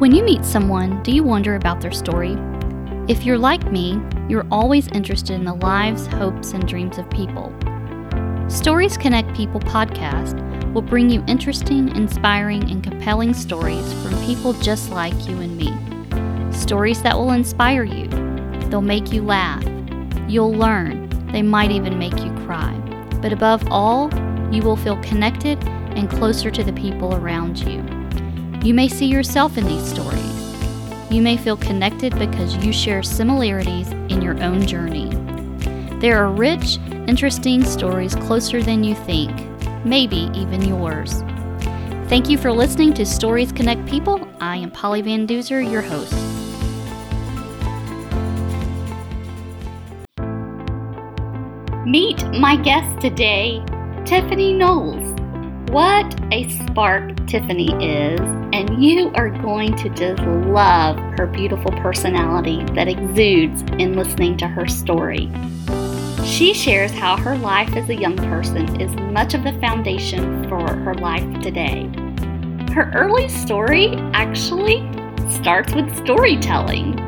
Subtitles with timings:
[0.00, 2.34] When you meet someone, do you wonder about their story?
[3.06, 7.52] If you're like me, you're always interested in the lives, hopes, and dreams of people.
[8.48, 10.40] Stories Connect People podcast
[10.72, 15.70] will bring you interesting, inspiring, and compelling stories from people just like you and me.
[16.50, 18.08] Stories that will inspire you.
[18.70, 19.62] They'll make you laugh.
[20.26, 21.10] You'll learn.
[21.30, 22.72] They might even make you cry.
[23.20, 24.08] But above all,
[24.50, 25.62] you will feel connected
[25.94, 27.99] and closer to the people around you.
[28.62, 30.20] You may see yourself in these stories.
[31.10, 35.08] You may feel connected because you share similarities in your own journey.
[35.98, 36.76] There are rich,
[37.08, 39.32] interesting stories closer than you think,
[39.86, 41.22] maybe even yours.
[42.10, 44.28] Thank you for listening to Stories Connect People.
[44.40, 46.12] I am Polly Van Duzer, your host.
[51.86, 53.64] Meet my guest today,
[54.04, 55.18] Tiffany Knowles.
[55.70, 58.20] What a spark Tiffany is,
[58.52, 64.48] and you are going to just love her beautiful personality that exudes in listening to
[64.48, 65.30] her story.
[66.24, 70.74] She shares how her life as a young person is much of the foundation for
[70.74, 71.90] her life today.
[72.72, 74.78] Her early story actually
[75.30, 76.98] starts with storytelling.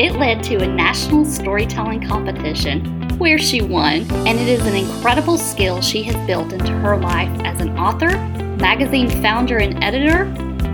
[0.00, 5.38] It led to a national storytelling competition where she won, and it is an incredible
[5.38, 8.10] skill she has built into her life as an author,
[8.56, 10.24] magazine founder and editor,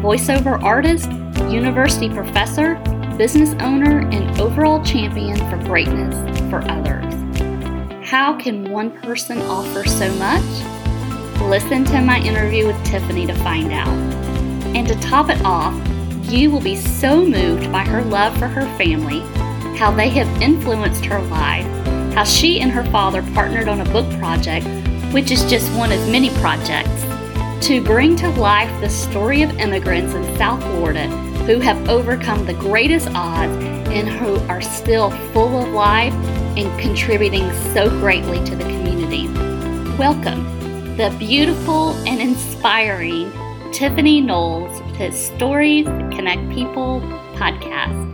[0.01, 1.11] voiceover artist,
[1.51, 2.77] university professor,
[3.17, 6.15] business owner, and overall champion for greatness
[6.49, 7.15] for others.
[8.09, 10.45] How can one person offer so much?
[11.43, 13.89] Listen to my interview with Tiffany to find out.
[14.77, 15.75] And to top it off,
[16.31, 19.21] you will be so moved by her love for her family,
[19.77, 21.67] how they have influenced her life,
[22.15, 24.67] how she and her father partnered on a book project,
[25.13, 27.03] which is just one of many projects,
[27.61, 31.09] to bring to life the story of immigrants in South Florida
[31.45, 33.53] who have overcome the greatest odds
[33.89, 36.13] and who are still full of life
[36.57, 39.27] and contributing so greatly to the community.
[39.99, 40.45] Welcome,
[40.97, 43.33] the beautiful and inspiring
[43.73, 47.01] Tiffany Knowles to Stories Connect People
[47.35, 48.05] podcast.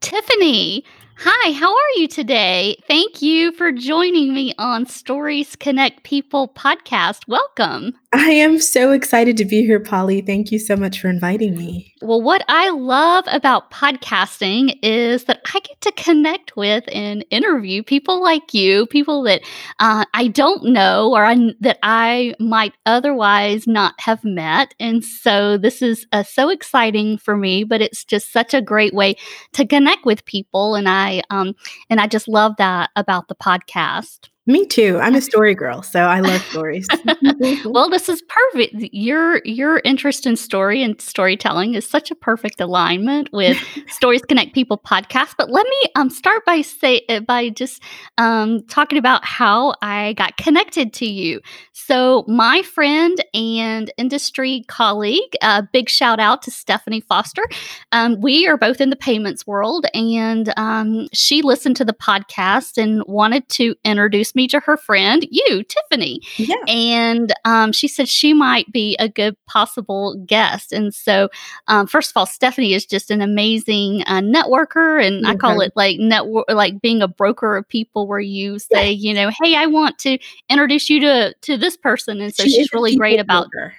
[0.00, 0.84] Tiffany,
[1.24, 2.74] Hi, how are you today?
[2.88, 7.28] Thank you for joining me on Stories Connect People podcast.
[7.28, 7.94] Welcome.
[8.12, 10.20] I am so excited to be here, Polly.
[10.20, 11.91] Thank you so much for inviting me.
[12.02, 17.84] Well, what I love about podcasting is that I get to connect with and interview
[17.84, 19.42] people like you, people that
[19.78, 24.74] uh, I don't know or I, that I might otherwise not have met.
[24.80, 28.94] And so this is uh, so exciting for me, but it's just such a great
[28.94, 29.14] way
[29.52, 30.74] to connect with people.
[30.74, 31.54] And I, um,
[31.88, 34.31] and I just love that about the podcast.
[34.44, 34.98] Me too.
[35.00, 36.88] I'm a story girl, so I love stories.
[37.64, 38.74] well, this is perfect.
[38.92, 43.56] Your your interest in story and storytelling is such a perfect alignment with
[43.88, 45.34] Stories Connect People podcast.
[45.38, 47.82] But let me um, start by say uh, by just
[48.18, 51.40] um, talking about how I got connected to you.
[51.72, 57.44] So, my friend and industry colleague, a uh, big shout out to Stephanie Foster.
[57.92, 62.76] Um, we are both in the payments world, and um, she listened to the podcast
[62.76, 66.20] and wanted to introduce me to her friend, you, Tiffany.
[66.36, 66.56] Yeah.
[66.66, 70.72] And um, she said she might be a good possible guest.
[70.72, 71.28] And so,
[71.68, 75.04] um, first of all, Stephanie is just an amazing uh, networker.
[75.04, 78.92] And I call it like network, like being a broker of people where you say,
[78.92, 79.02] yes.
[79.02, 80.18] you know, hey, I want to
[80.48, 82.20] introduce you to, to this person.
[82.20, 83.74] And so she she's really great about her.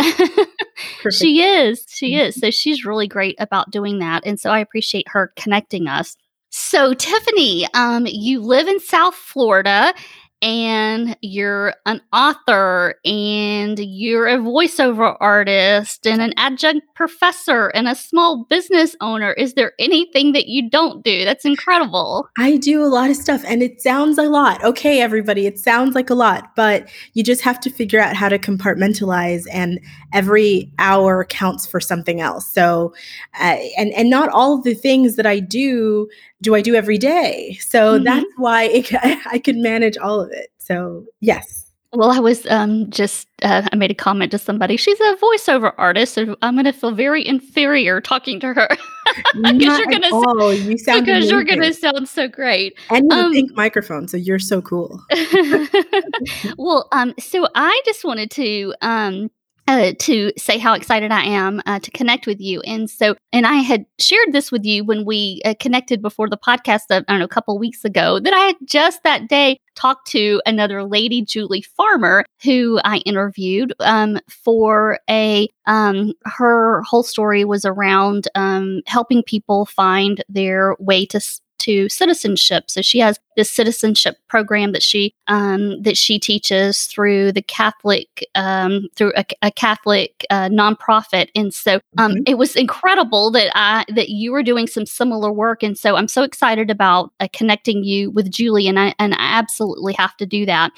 [1.12, 1.85] she is.
[1.90, 2.28] She mm-hmm.
[2.28, 2.35] is.
[2.35, 4.25] So she's really great about doing that.
[4.25, 6.16] And so I appreciate her connecting us.
[6.50, 9.94] So, Tiffany, um, you live in South Florida
[10.41, 17.96] and you're an author and you're a voiceover artist and an adjunct professor and a
[17.96, 19.34] small business owner.
[19.34, 21.25] Is there anything that you don't do?
[21.25, 22.30] That's incredible.
[22.38, 24.64] I do a lot of stuff and it sounds a lot.
[24.64, 28.29] Okay, everybody, it sounds like a lot, but you just have to figure out how
[28.29, 29.79] to compartmentalize and
[30.14, 32.47] every hour counts for something else.
[32.47, 32.94] So,
[33.40, 36.08] uh, and and not all the things that I do
[36.41, 37.57] do I do every day.
[37.61, 38.03] So mm-hmm.
[38.03, 38.93] that's why it,
[39.25, 40.49] I can manage all of it.
[40.57, 41.66] So, yes.
[41.93, 44.75] Well, I was um, just, uh, I made a comment to somebody.
[44.75, 48.67] She's a voiceover artist, so I'm going to feel very inferior talking to her.
[49.41, 51.29] because you're going to oh, you sound because amazing.
[51.29, 52.78] you're going to sound so great.
[52.89, 55.01] And you um, pink microphone, so you're so cool.
[56.57, 59.31] well, um, so I just wanted to um,
[59.67, 62.61] uh, to say how excited I am uh, to connect with you.
[62.61, 66.37] And so, and I had shared this with you when we uh, connected before the
[66.37, 69.59] podcast, uh, I don't know, a couple weeks ago, that I had just that day
[69.75, 77.03] talked to another lady, Julie Farmer, who I interviewed um, for a, um, her whole
[77.03, 81.20] story was around um, helping people find their way to
[81.59, 82.70] to citizenship.
[82.70, 88.26] So she has this citizenship program that she um, that she teaches through the Catholic
[88.36, 92.24] um, through a, a Catholic uh, nonprofit, and so um, mm-hmm.
[92.26, 96.08] it was incredible that I that you were doing some similar work, and so I'm
[96.08, 100.26] so excited about uh, connecting you with Julie, and I and I absolutely have to
[100.26, 100.72] do that.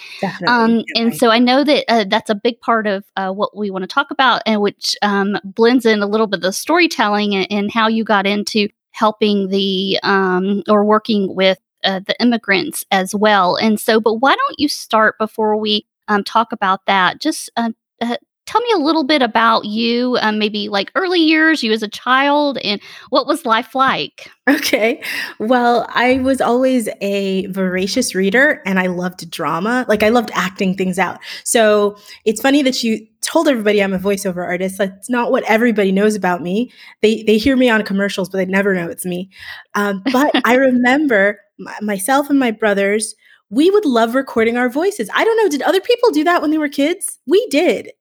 [0.48, 3.72] Um, and so I know that uh, that's a big part of uh, what we
[3.72, 7.36] want to talk about, and which um, blends in a little bit of the storytelling
[7.36, 12.86] and, and how you got into helping the um, or working with uh, the immigrants
[12.92, 13.56] as well.
[13.56, 17.22] And so, but why don't you start before we um, talk about that?
[17.22, 17.72] Just uh,
[18.02, 18.18] uh,
[18.50, 21.88] tell me a little bit about you, um, maybe like early years, you as a
[21.88, 24.32] child, and what was life like?
[24.50, 25.04] Okay.
[25.38, 29.86] Well, I was always a voracious reader and I loved drama.
[29.88, 31.20] Like, I loved acting things out.
[31.44, 31.96] So
[32.26, 34.78] it's funny that you told everybody I'm a voiceover artist.
[34.78, 36.72] That's not what everybody knows about me.
[37.02, 39.30] They, they hear me on commercials, but they never know it's me.
[39.76, 41.40] Um, but I remember
[41.82, 43.16] myself and my brothers
[43.52, 45.10] we would love recording our voices.
[45.16, 47.18] I don't know, did other people do that when they were kids?
[47.26, 47.92] We did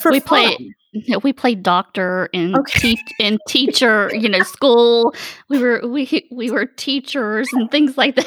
[0.00, 0.56] for we fun.
[0.56, 0.74] played
[1.22, 2.94] we played doctor and okay.
[2.94, 5.14] te- and teacher you know school
[5.48, 8.26] we were we we were teachers and things like that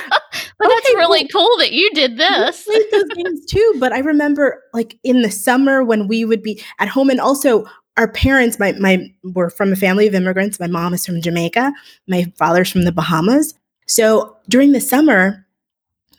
[0.62, 2.64] but okay, that's really cool that you did this.
[2.64, 6.62] played those games too but i remember like in the summer when we would be
[6.78, 7.64] at home and also
[7.96, 10.58] our parents my my were from a family of immigrants.
[10.58, 11.72] My mom is from jamaica.
[12.08, 13.54] My father's from the bahamas.
[13.86, 15.46] So during the summer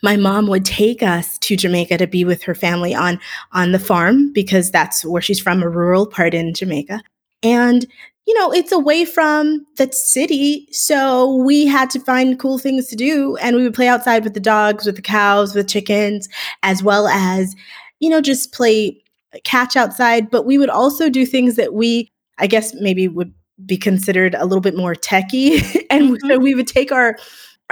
[0.02, 3.18] my mom would take us to Jamaica to be with her family on
[3.52, 7.02] on the farm because that's where she's from, a rural part in Jamaica.
[7.42, 7.86] And
[8.26, 12.96] you know, it's away from the city, so we had to find cool things to
[12.96, 16.28] do and we would play outside with the dogs, with the cows, with chickens,
[16.62, 17.54] as well as
[18.00, 19.02] you know, just play
[19.44, 23.32] catch outside, but we would also do things that we I guess maybe would
[23.64, 25.56] be considered a little bit more techy
[25.90, 26.28] and mm-hmm.
[26.28, 27.16] so we would take our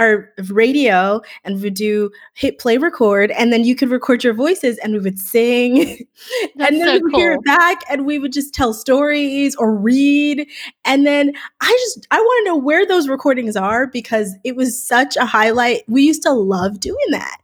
[0.03, 4.35] our radio and we would do hit play record and then you could record your
[4.35, 6.07] voices and we would sing.
[6.61, 7.21] And then so we would cool.
[7.21, 10.47] hear it back and we would just tell stories or read.
[10.85, 14.81] And then i just i want to know where those recordings are because it was
[14.81, 15.83] such a highlight.
[15.89, 17.39] We used to love doing that.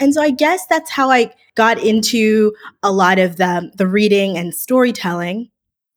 [0.00, 2.52] And so i guess that's how i got into
[2.82, 5.50] a lot of the the reading and storytelling.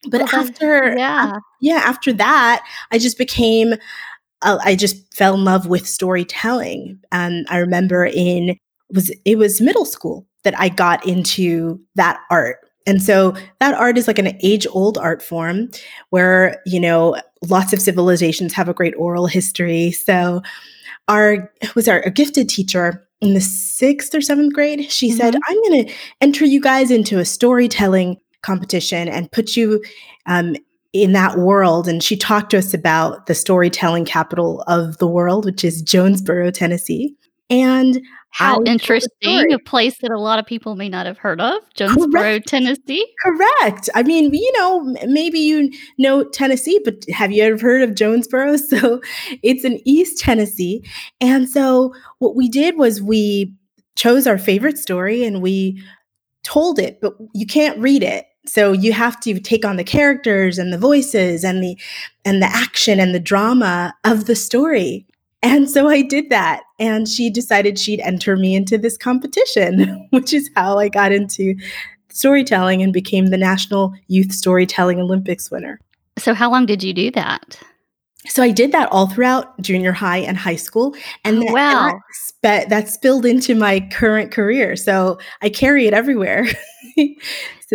[0.10, 1.38] But well, after yeah.
[1.60, 3.76] yeah after that i just became
[4.44, 7.00] I just fell in love with storytelling.
[7.12, 8.58] And I remember in
[8.94, 12.58] was it was middle school that I got into that art.
[12.88, 15.70] And so that art is like an age old art form
[16.10, 17.16] where, you know,
[17.48, 19.92] lots of civilizations have a great oral history.
[19.92, 20.42] So
[21.08, 24.92] our was our gifted teacher in the sixth or seventh grade.
[24.92, 25.18] She mm-hmm.
[25.18, 29.84] said, I'm going to enter you guys into a storytelling competition and put you
[30.26, 30.56] um,
[30.94, 31.88] in that world.
[31.88, 36.54] And she talked to us about the storytelling capital of the world, which is Jonesborough,
[36.54, 37.16] Tennessee.
[37.50, 38.02] And
[38.34, 42.12] how interesting, a place that a lot of people may not have heard of, Jonesborough,
[42.14, 42.48] Correct.
[42.48, 43.06] Tennessee.
[43.22, 43.90] Correct.
[43.94, 48.60] I mean, you know, maybe you know Tennessee, but have you ever heard of Jonesborough?
[48.72, 49.02] So
[49.44, 50.82] it's in East Tennessee.
[51.20, 53.54] And so what we did was we
[53.96, 55.84] chose our favorite story and we
[56.44, 60.58] told it, but you can't read it so you have to take on the characters
[60.58, 61.78] and the voices and the
[62.26, 65.06] and the action and the drama of the story.
[65.42, 70.34] And so i did that and she decided she'd enter me into this competition which
[70.34, 71.56] is how i got into
[72.10, 75.80] storytelling and became the national youth storytelling olympics winner.
[76.20, 77.58] So how long did you do that
[78.28, 81.90] so I did that all throughout junior high and high school, and oh, that, wow,
[81.90, 82.02] and
[82.44, 84.76] that, that spilled into my current career.
[84.76, 86.46] So I carry it everywhere.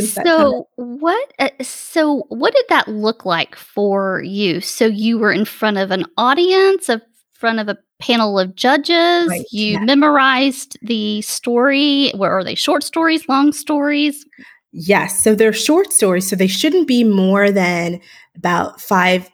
[0.00, 5.44] so what uh, so what did that look like for you so you were in
[5.44, 7.00] front of an audience in
[7.32, 9.80] front of a panel of judges right, you yeah.
[9.80, 14.26] memorized the story where are they short stories long stories
[14.72, 17.98] yes so they're short stories so they shouldn't be more than
[18.36, 19.30] about five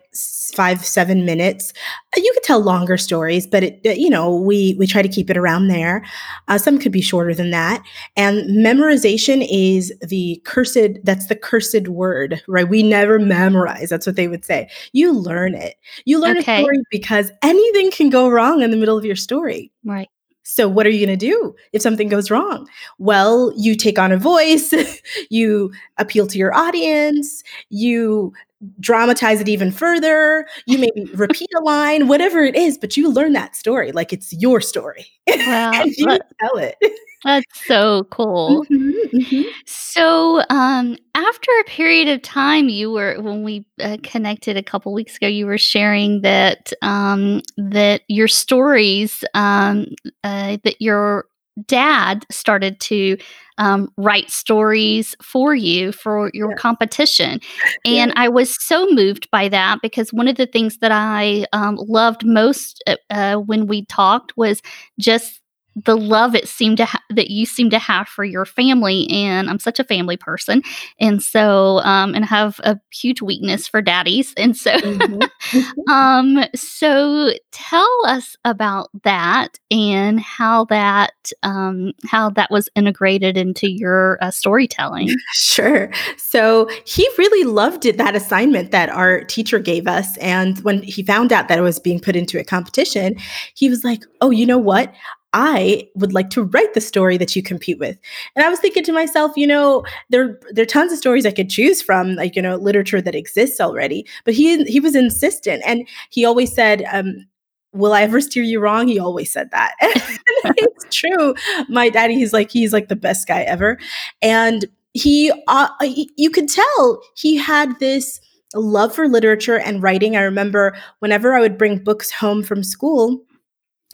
[0.55, 1.73] five seven minutes.
[2.17, 5.31] Uh, you could tell longer stories but it you know we we try to keep
[5.31, 6.05] it around there.
[6.49, 7.83] Uh, some could be shorter than that.
[8.17, 12.69] And memorization is the cursed that's the cursed word right?
[12.69, 13.89] We never memorize.
[13.89, 14.69] That's what they would say.
[14.93, 15.77] You learn it.
[16.05, 16.61] You learn okay.
[16.61, 19.73] a story because anything can go wrong in the middle of your story.
[19.85, 20.09] Right.
[20.45, 22.69] So, what are you going to do if something goes wrong?
[22.99, 24.75] Well, you take on a voice,
[25.31, 28.33] you appeal to your audience, you
[28.81, 33.33] dramatize it even further, you maybe repeat a line, whatever it is, but you learn
[33.33, 35.07] that story like it's your story.
[35.47, 35.81] Wow.
[35.81, 36.77] and you tell it.
[37.25, 38.67] That's so cool.
[38.71, 39.43] Mhm, mhm.
[39.67, 44.93] So, um, after a period of time, you were when we uh, connected a couple
[44.93, 49.87] weeks ago, you were sharing that um, that your stories um,
[50.25, 51.27] uh, that your
[51.67, 53.17] dad started to
[53.59, 56.57] um, write stories for you for your Yeah.
[56.57, 57.41] competition,
[57.85, 58.05] Yeah.
[58.05, 61.77] and I was so moved by that because one of the things that I um,
[61.77, 64.63] loved most uh, uh, when we talked was
[64.99, 65.42] just
[65.77, 69.49] the love it seemed to ha- that you seem to have for your family and
[69.49, 70.63] i'm such a family person
[71.01, 75.89] and so um and have a huge weakness for daddies and so Mhm, mhm.
[75.93, 83.71] um so tell us about that and how that um how that was integrated into
[83.71, 85.91] your uh, storytelling Sure.
[86.17, 90.17] So he really loved it, that assignment that our teacher gave us.
[90.19, 93.17] And when he found out that it was being put into a competition,
[93.55, 94.93] he was like, Oh, you know what?
[95.33, 97.97] I would like to write the story that you compete with.
[98.37, 101.31] And I was thinking to myself, you know, there, there are tons of stories I
[101.31, 104.07] could choose from, like, you know, literature that exists already.
[104.25, 105.63] But he he was insistent.
[105.67, 107.27] And he always said, um,
[107.75, 108.87] Will I ever steer you wrong?
[108.87, 109.75] He always said that.
[110.45, 111.35] It's true.
[111.69, 113.79] My daddy, he's like, he's like the best guy ever.
[114.21, 118.21] And he uh, y- you could tell he had this
[118.55, 123.25] love for literature and writing i remember whenever i would bring books home from school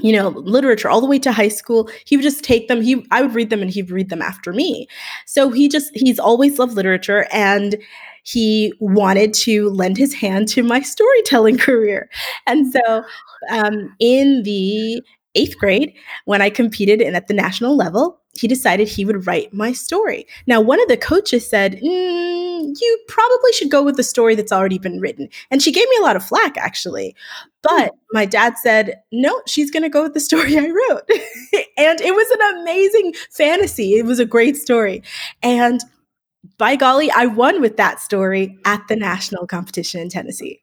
[0.00, 3.04] you know literature all the way to high school he would just take them he
[3.10, 4.86] i would read them and he'd read them after me.
[5.26, 7.76] So he just he's always loved literature and
[8.22, 12.10] he wanted to lend his hand to my storytelling career.
[12.46, 13.04] And so
[13.50, 15.02] um, in the
[15.34, 15.92] eighth grade
[16.24, 20.26] when i competed in at the national level he decided he would write my story
[20.46, 24.52] now one of the coaches said "Mm, you probably should go with the story that's
[24.52, 27.14] already been written and she gave me a lot of flack actually
[27.62, 31.02] but my dad said, no, she's going to go with the story I wrote.
[31.76, 33.96] and it was an amazing fantasy.
[33.96, 35.02] It was a great story.
[35.42, 35.80] And
[36.56, 40.62] by golly, I won with that story at the national competition in Tennessee.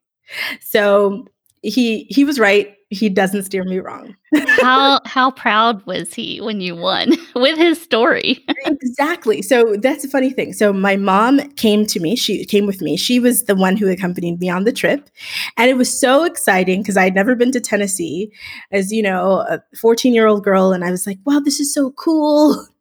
[0.62, 1.28] So
[1.62, 2.76] he he was right.
[2.90, 4.16] He doesn't steer me wrong.
[4.62, 9.42] how how proud was he when you won with his story exactly.
[9.42, 10.54] So that's a funny thing.
[10.54, 12.16] So my mom came to me.
[12.16, 12.98] She came with me.
[12.98, 15.10] She was the one who accompanied me on the trip.
[15.58, 18.32] And it was so exciting because I had never been to Tennessee
[18.72, 20.72] as, you know, a 14 year old girl.
[20.72, 22.68] And I was like, wow, this is so cool.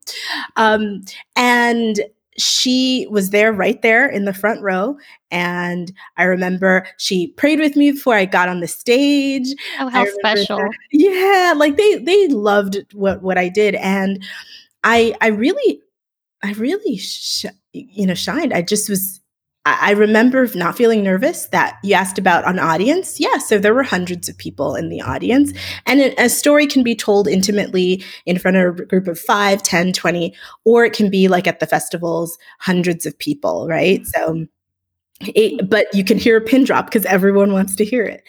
[0.56, 1.02] Um,
[1.34, 1.98] and
[2.36, 4.96] she was there right there in the front row.
[5.30, 9.48] And I remember she prayed with me before I got on the stage.
[9.80, 14.22] oh how special that- yeah, like they they loved what what I did, and
[14.82, 15.80] I I really
[16.42, 18.52] I really sh- you know shined.
[18.52, 19.20] I just was.
[19.66, 23.18] I remember not feeling nervous that you asked about an audience.
[23.18, 25.54] Yeah, so there were hundreds of people in the audience.
[25.86, 29.94] And a, story can be told intimately in front of a group of 5, 10,
[29.94, 34.06] 20, or it can be like at the festivals, hundreds of people, right?
[34.06, 34.46] So,
[35.20, 38.22] it, but you can hear a pin drop because everyone wants to hear it.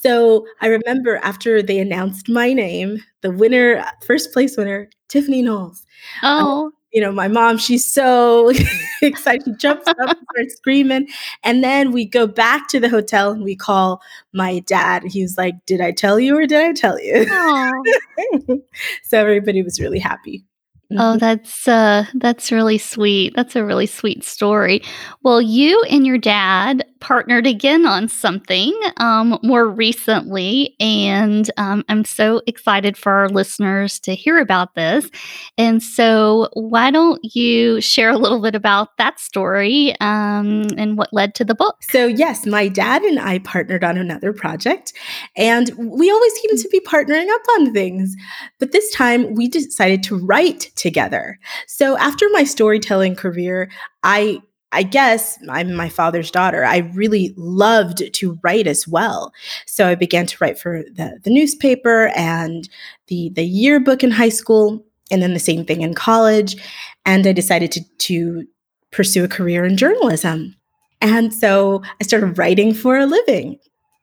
[0.00, 5.84] So I remember after they announced my name, the winner, first place winner, Tiffany Knowles.
[6.22, 8.50] oh You know, my mom, she's so
[9.02, 9.42] excited.
[9.44, 11.08] She jumps up and starts screaming.
[11.44, 14.00] And then we go back to the hotel and we call
[14.32, 15.02] my dad.
[15.04, 17.26] He's like, Did I tell you or did I tell you?
[19.04, 20.47] so everybody was really happy.
[20.96, 21.20] Oh, Mhm.
[21.20, 23.34] that's uh that's really sweet.
[23.36, 24.80] That's a really sweet story.
[25.22, 32.04] Well, you and your dad partnered again on something um more recently and um I'm
[32.06, 35.10] so excited for our listeners to hear about this.
[35.58, 41.12] And so, why don't you share a little bit about that story um and what
[41.12, 41.76] led to the book?
[41.82, 44.94] So, yes, my dad and I partnered on another project,
[45.36, 48.16] and we always seem to be partnering up on things.
[48.58, 51.38] But this time we decided to write together.
[51.66, 53.70] So, after my storytelling career,
[54.02, 56.64] I I guess I'm my father's daughter.
[56.64, 59.32] I really loved to write as well.
[59.66, 62.68] So I began to write for the, the newspaper and
[63.06, 66.56] the, the yearbook in high school, and then the same thing in college.
[67.06, 68.46] And I decided to, to
[68.90, 70.54] pursue a career in journalism.
[71.00, 73.58] And so I started writing for a living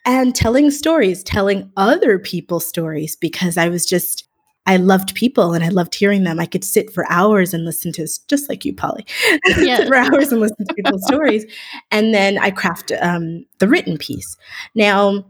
[0.05, 4.27] and telling stories, telling other people's stories because I was just,
[4.67, 6.39] I loved people and I loved hearing them.
[6.39, 9.05] I could sit for hours and listen to, just like you, Polly,
[9.45, 9.79] Yes.
[9.79, 11.45] sit for hours and listen to people's stories.
[11.91, 14.37] And then I craft um, the written piece.
[14.73, 15.25] Now,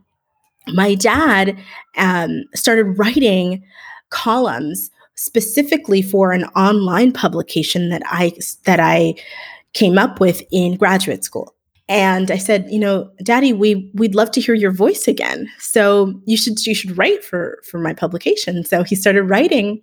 [0.67, 1.57] my dad
[1.97, 3.63] um, started writing
[4.09, 8.33] columns specifically for an online publication that I
[8.65, 9.15] that I
[9.73, 11.54] came up with in graduate school.
[11.87, 15.47] And I said, you know, Daddy, we we'd love to hear your voice again.
[15.59, 18.63] So you should you should write for for my publication.
[18.63, 19.81] So he started writing,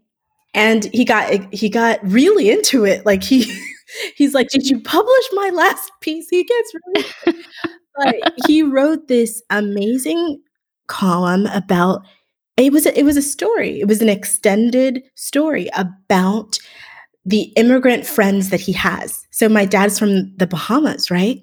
[0.52, 3.06] and he got he got really into it.
[3.06, 3.56] Like he
[4.16, 6.26] he's like, did you publish my last piece?
[6.28, 7.44] He gets really,
[7.96, 10.42] but he wrote this amazing
[10.88, 12.02] column about
[12.56, 13.80] it was a, it was a story.
[13.80, 16.58] It was an extended story about
[17.24, 19.26] the immigrant friends that he has.
[19.30, 21.42] So my dad's from the Bahamas, right?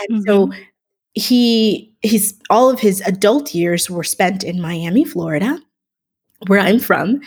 [0.00, 0.30] And mm-hmm.
[0.30, 0.52] so
[1.14, 5.58] he he's all of his adult years were spent in Miami, Florida,
[6.46, 7.20] where I'm from.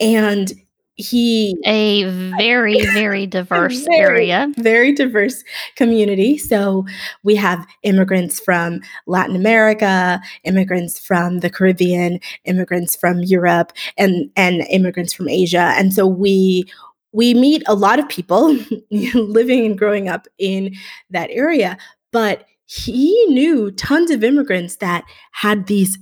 [0.00, 0.52] And
[0.96, 2.04] he a
[2.36, 5.42] very very diverse very, area very diverse
[5.74, 6.86] community so
[7.24, 14.62] we have immigrants from latin america immigrants from the caribbean immigrants from europe and and
[14.70, 16.64] immigrants from asia and so we
[17.14, 18.56] we meet a lot of people
[18.90, 20.74] living and growing up in
[21.10, 21.78] that area
[22.12, 25.98] but he knew tons of immigrants that had these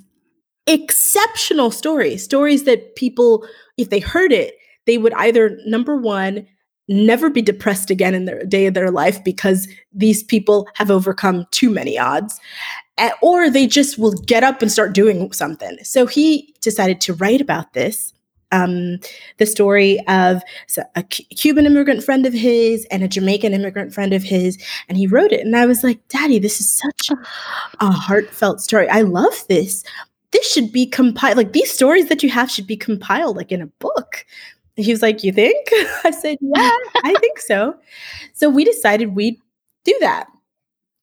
[0.67, 4.55] exceptional stories stories that people if they heard it
[4.87, 6.47] they would either, number one,
[6.89, 11.47] never be depressed again in their day of their life because these people have overcome
[11.51, 12.41] too many odds
[12.99, 15.79] eh, or they just will get up and start doing something.
[15.85, 18.13] So he decided to write about this
[18.53, 18.99] um,
[19.39, 20.43] the story of
[20.95, 25.07] a cuban immigrant friend of his and a jamaican immigrant friend of his and he
[25.07, 27.11] wrote it and i was like daddy this is such
[27.81, 29.83] a heartfelt story i love this
[30.31, 33.61] this should be compiled like these stories that you have should be compiled like in
[33.61, 34.25] a book
[34.77, 35.69] he was like, You think?
[36.05, 36.71] I said, Yeah,
[37.05, 37.75] I think so.
[38.33, 39.41] So we decided we'd
[39.85, 40.29] do that.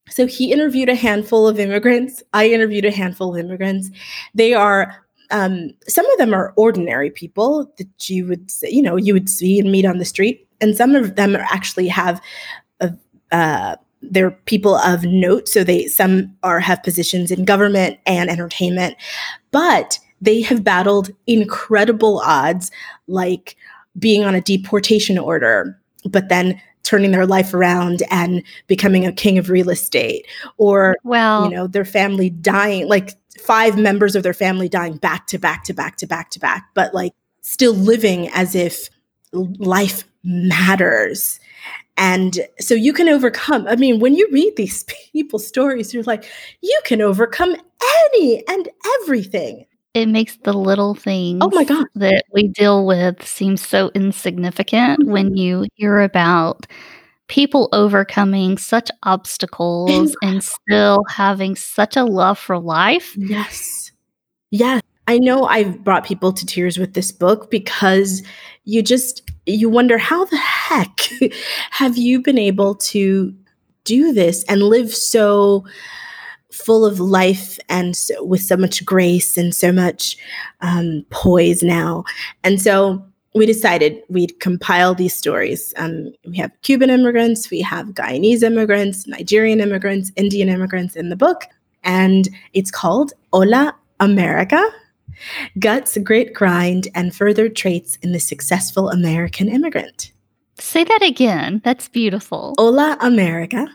[0.09, 2.23] So he interviewed a handful of immigrants.
[2.33, 3.91] I interviewed a handful of immigrants.
[4.33, 8.95] They are um, some of them are ordinary people that you would say, you know
[8.95, 12.21] you would see and meet on the street, and some of them actually have
[12.79, 12.93] a,
[13.31, 15.47] uh, they're people of note.
[15.47, 18.95] So they some are have positions in government and entertainment,
[19.51, 22.71] but they have battled incredible odds,
[23.07, 23.55] like
[23.97, 29.37] being on a deportation order, but then turning their life around and becoming a king
[29.37, 30.25] of real estate,
[30.57, 35.27] or well, you know, their family dying, like five members of their family dying back
[35.27, 38.89] to back to back to back to back, but like still living as if
[39.33, 41.39] life matters.
[41.97, 43.67] And so you can overcome.
[43.67, 46.25] I mean, when you read these people's stories, you're like,
[46.61, 47.55] you can overcome
[48.15, 48.69] any and
[49.01, 51.85] everything it makes the little things oh my god.
[51.95, 55.11] that we deal with seem so insignificant mm-hmm.
[55.11, 56.67] when you hear about
[57.27, 63.15] people overcoming such obstacles and still having such a love for life.
[63.15, 63.91] Yes.
[64.49, 68.23] Yes i know i've brought people to tears with this book because
[68.63, 71.09] you just you wonder how the heck
[71.71, 73.33] have you been able to
[73.83, 75.65] do this and live so
[76.51, 80.17] full of life and so, with so much grace and so much
[80.61, 82.03] um, poise now.
[82.43, 83.03] And so
[83.35, 85.73] we decided we'd compile these stories.
[85.77, 91.15] Um, we have Cuban immigrants, we have Guyanese immigrants, Nigerian immigrants, Indian immigrants in the
[91.15, 91.45] book.
[91.83, 94.61] And it's called Hola America
[95.59, 100.11] Guts, Grit, Grind, and Further Traits in the Successful American Immigrant.
[100.57, 101.61] Say that again.
[101.63, 102.53] That's beautiful.
[102.57, 103.67] Hola America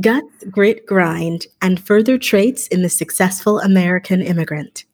[0.00, 4.84] Guts, Grit, Grind, and Further Traits in the Successful American Immigrant.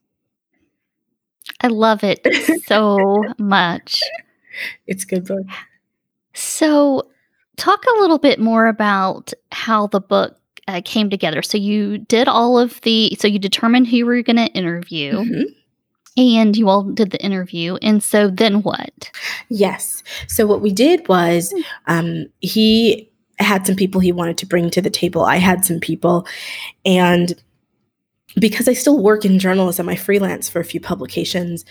[1.61, 2.27] I love it
[2.67, 4.01] so much.
[4.87, 5.47] It's good book.
[6.33, 7.09] So,
[7.57, 10.39] talk a little bit more about how the book
[10.69, 11.43] uh, came together.
[11.43, 15.13] So, you did all of the, so you determined who you were going to interview.
[15.13, 15.43] Mm-hmm.
[16.17, 17.77] And you all did the interview.
[17.83, 19.11] And so then what?
[19.49, 20.05] Yes.
[20.29, 21.63] So, what we did was hmm.
[21.89, 23.11] um, he
[23.45, 25.25] had some people he wanted to bring to the table.
[25.25, 26.27] I had some people.
[26.85, 27.35] And
[28.39, 31.65] because I still work in journalism, I freelance for a few publications.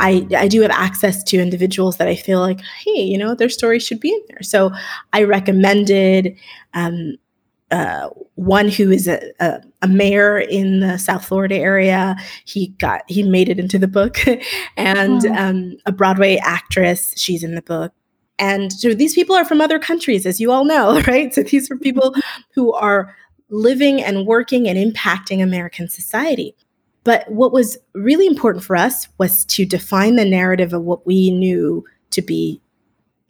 [0.00, 3.48] I, I do have access to individuals that I feel like, hey, you know, their
[3.48, 4.42] story should be in there.
[4.42, 4.72] So
[5.12, 6.36] I recommended
[6.74, 7.16] um,
[7.70, 12.16] uh, one who is a, a, a, mayor in the South Florida area.
[12.46, 14.16] He got he made it into the book,
[14.76, 15.34] and oh.
[15.34, 17.12] um, a Broadway actress.
[17.16, 17.92] She's in the book.
[18.38, 21.34] And so these people are from other countries, as you all know, right?
[21.34, 22.14] So these are people
[22.54, 23.14] who are
[23.50, 26.54] living and working and impacting American society.
[27.04, 31.30] But what was really important for us was to define the narrative of what we
[31.30, 32.60] knew to be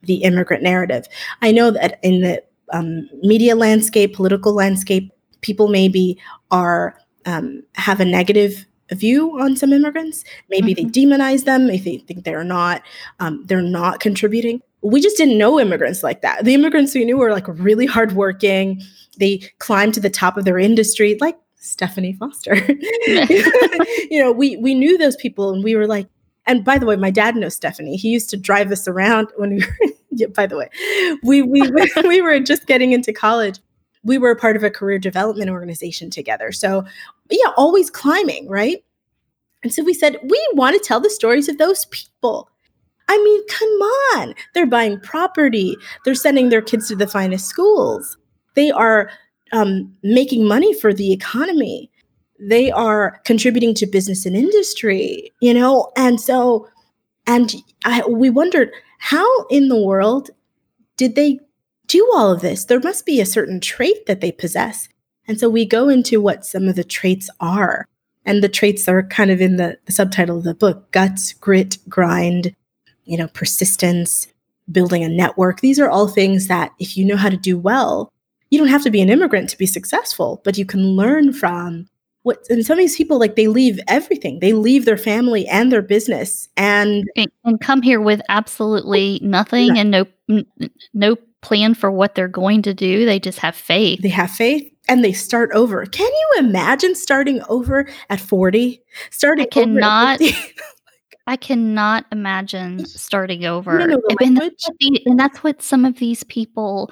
[0.02, 1.06] the immigrant narrative.
[1.42, 2.42] I know that in the
[2.72, 9.72] um, media landscape, political landscape, people maybe are um, have a negative view on some
[9.72, 10.24] immigrants.
[10.48, 10.88] Maybe mm-hmm.
[10.88, 11.66] they demonize them.
[11.66, 12.82] Maybe they think they're not
[13.20, 14.62] um, they're not contributing.
[14.82, 16.44] We just didn't know immigrants like that.
[16.44, 18.80] The immigrants we knew were like really hardworking.
[19.18, 22.54] They climbed to the top of their industry, like Stephanie Foster.
[23.06, 26.08] you know, we we knew those people, and we were like.
[26.46, 27.96] And by the way, my dad knows Stephanie.
[27.96, 29.92] He used to drive us around when we were.
[30.12, 30.70] yeah, by the way,
[31.22, 31.60] we we
[32.04, 33.58] we were just getting into college,
[34.04, 36.52] we were a part of a career development organization together.
[36.52, 36.84] So,
[37.30, 38.82] yeah, always climbing, right?
[39.62, 42.48] And so we said, we want to tell the stories of those people.
[43.08, 43.68] I mean, come
[44.16, 44.34] on.
[44.54, 48.18] They're buying property, they're sending their kids to the finest schools,
[48.54, 49.10] they are
[49.52, 51.90] um, making money for the economy,
[52.38, 55.90] they are contributing to business and industry, you know?
[55.96, 56.68] And so,
[57.26, 60.30] and I, we wondered how in the world
[60.96, 61.40] did they
[61.86, 62.66] do all of this?
[62.66, 64.88] There must be a certain trait that they possess.
[65.26, 67.86] And so we go into what some of the traits are.
[68.24, 71.78] And the traits are kind of in the, the subtitle of the book guts, grit,
[71.88, 72.54] grind,
[73.08, 74.28] you know, persistence,
[74.70, 75.60] building a network.
[75.60, 78.12] These are all things that if you know how to do well,
[78.50, 81.88] you don't have to be an immigrant to be successful, but you can learn from
[82.22, 84.40] what and some of these people like they leave everything.
[84.40, 89.78] They leave their family and their business and and, and come here with absolutely nothing
[89.78, 90.06] and no
[90.92, 93.06] no plan for what they're going to do.
[93.06, 94.00] They just have faith.
[94.02, 95.86] They have faith and they start over.
[95.86, 98.82] Can you imagine starting over at 40?
[99.10, 100.20] Starting I cannot
[101.28, 103.78] I cannot imagine starting over.
[103.78, 103.92] And,
[104.38, 106.90] that's the, and that's what some of these people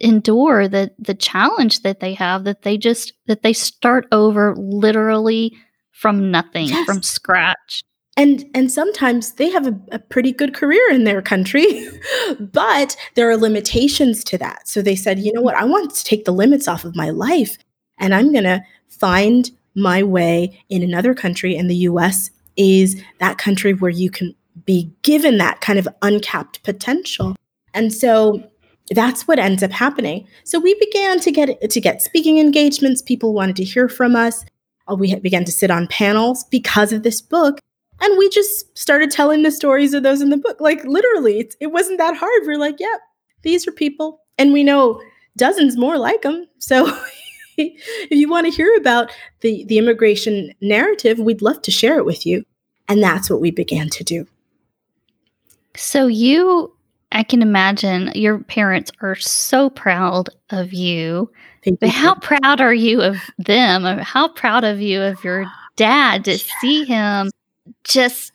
[0.00, 5.56] endure the the challenge that they have that they just that they start over literally
[5.92, 6.84] from nothing yes.
[6.84, 7.84] from scratch
[8.16, 11.88] and and sometimes they have a, a, pretty good career in their country
[12.40, 15.62] but there are limitations to that so they said you know what mm-hmm.
[15.64, 17.56] i want to take the limits off of my life
[17.98, 23.38] and i'm going to find my way in another country in the us is that
[23.38, 27.36] country where you can be given that kind of uncapped potential
[27.72, 28.42] and so
[28.90, 33.32] that's what ends up happening so we began to get to get speaking engagements people
[33.32, 34.44] wanted to hear from us
[34.90, 37.58] uh, we began to sit on panels because of this book
[38.00, 40.60] and we just started telling the stories of those in the book.
[40.60, 42.42] Like literally, it, it wasn't that hard.
[42.44, 42.98] We're like, yep, yeah,
[43.42, 44.20] these are people.
[44.36, 45.00] And we know
[45.36, 46.46] dozens more like them.
[46.58, 46.86] So
[47.58, 52.04] if you want to hear about the, the immigration narrative, we'd love to share it
[52.04, 52.44] with you.
[52.88, 54.26] And that's what we began to do.
[55.76, 56.74] So you
[57.14, 61.30] I can imagine your parents are so proud of you.
[61.80, 63.84] but how proud are you of them?
[63.98, 66.50] How proud of you of your dad to yes.
[66.60, 67.30] see him
[67.84, 68.32] just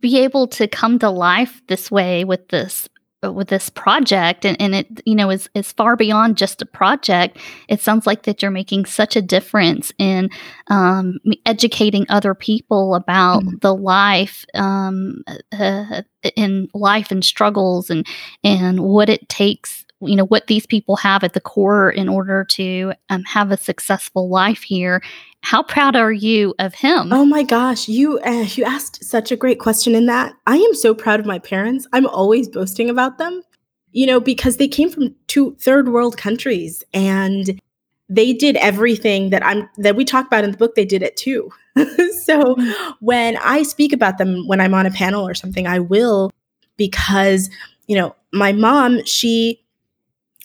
[0.00, 2.88] be able to come to life this way with this
[3.30, 7.38] with this project and, and it you know is is far beyond just a project
[7.68, 10.28] it sounds like that you're making such a difference in
[10.68, 13.56] um, educating other people about mm-hmm.
[13.60, 16.02] the life um, uh,
[16.34, 18.06] in life and struggles and
[18.42, 22.44] and what it takes you know what these people have at the core in order
[22.44, 25.02] to um, have a successful life here
[25.42, 27.12] how proud are you of him?
[27.12, 30.34] Oh my gosh, you uh, you asked such a great question in that.
[30.46, 31.86] I am so proud of my parents.
[31.92, 33.42] I'm always boasting about them.
[33.90, 37.60] You know, because they came from two third world countries and
[38.08, 41.16] they did everything that I'm that we talk about in the book they did it
[41.16, 41.50] too.
[41.76, 42.90] so mm-hmm.
[43.00, 46.30] when I speak about them when I'm on a panel or something I will
[46.76, 47.50] because
[47.88, 49.61] you know, my mom, she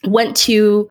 [0.04, 0.90] went to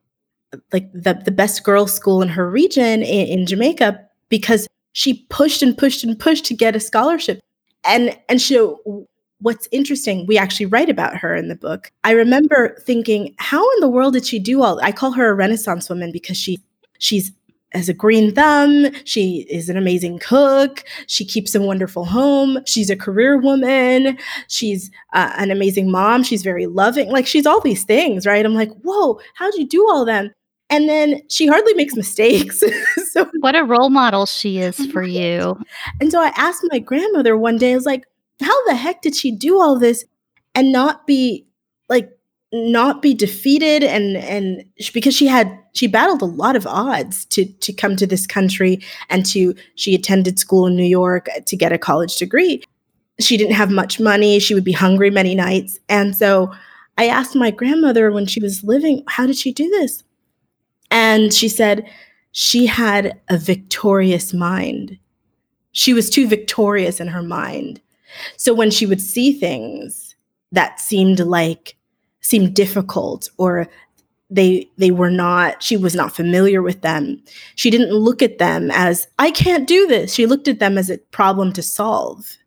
[0.72, 5.62] like the, the best girls school in her region in, in Jamaica because she pushed
[5.62, 7.40] and pushed and pushed to get a scholarship.
[7.84, 9.08] And and so
[9.40, 11.92] what's interesting, we actually write about her in the book.
[12.04, 15.36] I remember thinking, how in the world did she do all I call her a
[15.36, 16.60] renaissance woman because she
[17.00, 17.32] she's
[17.74, 18.88] has a green thumb.
[19.04, 20.84] She is an amazing cook.
[21.08, 22.60] She keeps a wonderful home.
[22.66, 24.18] She's a career woman.
[24.48, 26.24] She's uh, an amazing mom.
[26.24, 27.10] She's very loving.
[27.10, 28.46] Like she's all these things, right?
[28.46, 30.32] I'm like, whoa, how'd you do all them?
[30.70, 32.62] And then she hardly makes mistakes.
[33.12, 35.60] so what a role model she is for you.
[36.00, 38.06] And so I asked my grandmother one day, I was like,
[38.42, 40.06] how the heck did she do all this
[40.54, 41.47] and not be
[42.54, 47.46] not be defeated and and because she had she battled a lot of odds to
[47.46, 48.80] to come to this country
[49.10, 52.64] and to she attended school in New York uh, to get a college degree.
[53.20, 55.80] She didn't have much money, she would be hungry many nights.
[55.90, 56.54] And so
[56.98, 60.04] I asked my grandmother when she was living, how did she do this?
[60.90, 61.90] And she said
[62.32, 64.98] she had a victorious mind.
[65.74, 67.82] She was too victorious in her mind.
[68.38, 70.16] So when she would see things
[70.52, 71.77] that seemed like
[72.28, 73.68] seemed difficult or
[74.30, 77.24] they they were not she was not familiar with them.
[77.56, 80.14] She didn't look at them as i can't do this.
[80.14, 82.38] She looked at them as a problem to solve.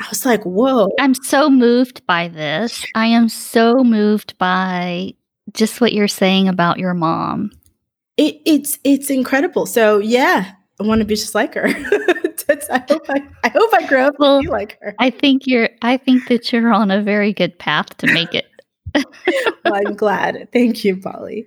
[0.00, 0.88] I was like whoa.
[0.98, 2.84] I'm so moved by this.
[2.94, 5.14] I am so moved by
[5.52, 7.52] just what you're saying about your mom.
[8.16, 9.66] It, it's it's incredible.
[9.66, 11.68] So yeah i want to be just like her.
[12.70, 14.94] I hope I, I hope I grow up well, like her.
[14.98, 18.46] I think you're I think that you're on a very good path to make it
[19.64, 20.48] well, I'm glad.
[20.52, 21.46] Thank you, Polly.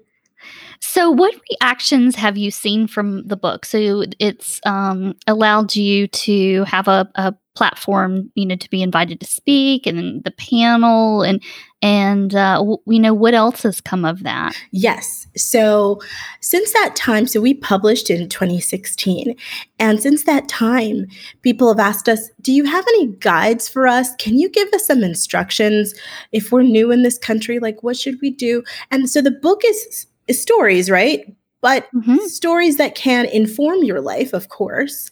[0.80, 3.66] So, what reactions have you seen from the book?
[3.66, 9.20] So, it's um, allowed you to have a, a, platform, you know, to be invited
[9.20, 11.42] to speak, and the panel, and
[11.82, 14.56] and uh, w- you know what else has come of that?
[14.72, 15.28] Yes.
[15.36, 16.02] So,
[16.42, 19.36] since that time, so we published in 2016,
[19.80, 21.06] and since that time,
[21.42, 24.16] people have asked us, "Do you have any guides for us?
[24.16, 25.94] Can you give us some instructions
[26.32, 27.60] if we're new in this country?
[27.60, 31.32] Like, what should we do?" And so, the book is stories, right?
[31.62, 32.18] But mm-hmm.
[32.26, 35.10] stories that can inform your life, of course,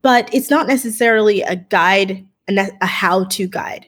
[0.00, 3.86] but it's not necessarily a guide, a how to guide.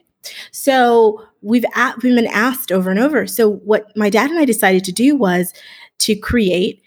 [0.51, 3.27] So we've, at, we've been asked over and over.
[3.27, 5.53] So, what my dad and I decided to do was
[5.99, 6.81] to create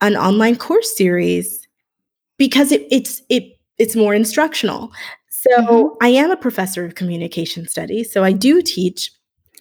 [0.00, 1.66] an online course series
[2.38, 4.92] because it, it's it it's more instructional.
[5.30, 5.96] So mm-hmm.
[6.00, 8.12] I am a professor of communication studies.
[8.12, 9.10] So I do teach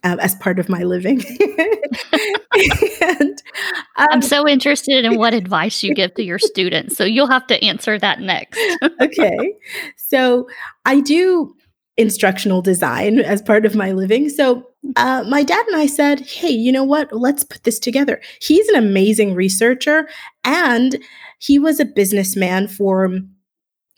[0.04, 1.24] um, as part of my living.
[3.02, 3.42] and,
[3.98, 6.96] um, I'm so interested in what advice you give to your students.
[6.96, 8.60] So you'll have to answer that next.
[9.02, 9.56] okay.
[9.98, 10.48] So
[10.86, 11.56] I do
[11.98, 14.30] instructional design as part of my living.
[14.30, 17.14] So uh, my dad and I said, hey, you know what?
[17.14, 18.22] Let's put this together.
[18.42, 20.08] He's an amazing researcher
[20.44, 20.98] and
[21.40, 23.10] he was a businessman for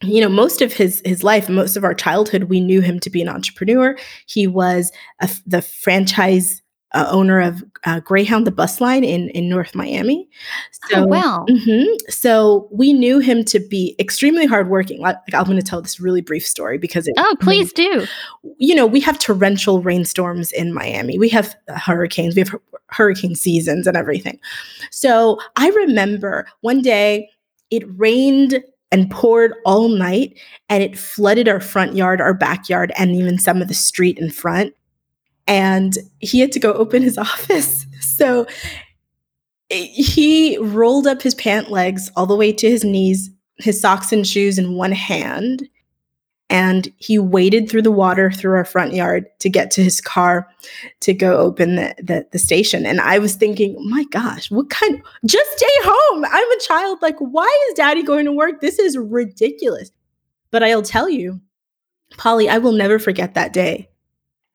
[0.01, 3.09] you know most of his his life most of our childhood we knew him to
[3.09, 6.61] be an entrepreneur he was a, the franchise
[6.95, 10.27] uh, owner of uh, greyhound the bus line in in north miami.
[10.89, 11.45] So oh, wow.
[11.47, 15.01] mm-hmm, so we knew him to be extremely hardworking.
[15.01, 18.07] Like, i'm going to tell this really brief story because it, oh please do.
[18.57, 21.19] You know we have torrential rainstorms in miami.
[21.19, 22.35] We have hurricanes.
[22.35, 22.55] We have
[22.87, 24.39] hurricane seasons and everything.
[24.91, 27.29] So i remember one day
[27.71, 33.11] it rained and poured all night and it flooded our front yard, our backyard, and
[33.11, 34.73] even some of the street in front.
[35.47, 37.85] And he had to go open his office.
[37.99, 38.47] So
[39.69, 44.25] he rolled up his pant legs all the way to his knees, his socks and
[44.25, 45.67] shoes in one hand,
[46.49, 50.47] and he waded through the water through our front yard to get to his car
[50.99, 52.85] to go open the, the, the station.
[52.85, 56.25] And i was thinking my gosh what kind just stay home.
[56.25, 57.01] I'm a child.
[57.01, 58.61] Like why is daddy going to work?
[58.61, 59.91] This is ridiculous.
[60.51, 61.41] But i'll tell you
[62.17, 63.89] polly i will never forget that day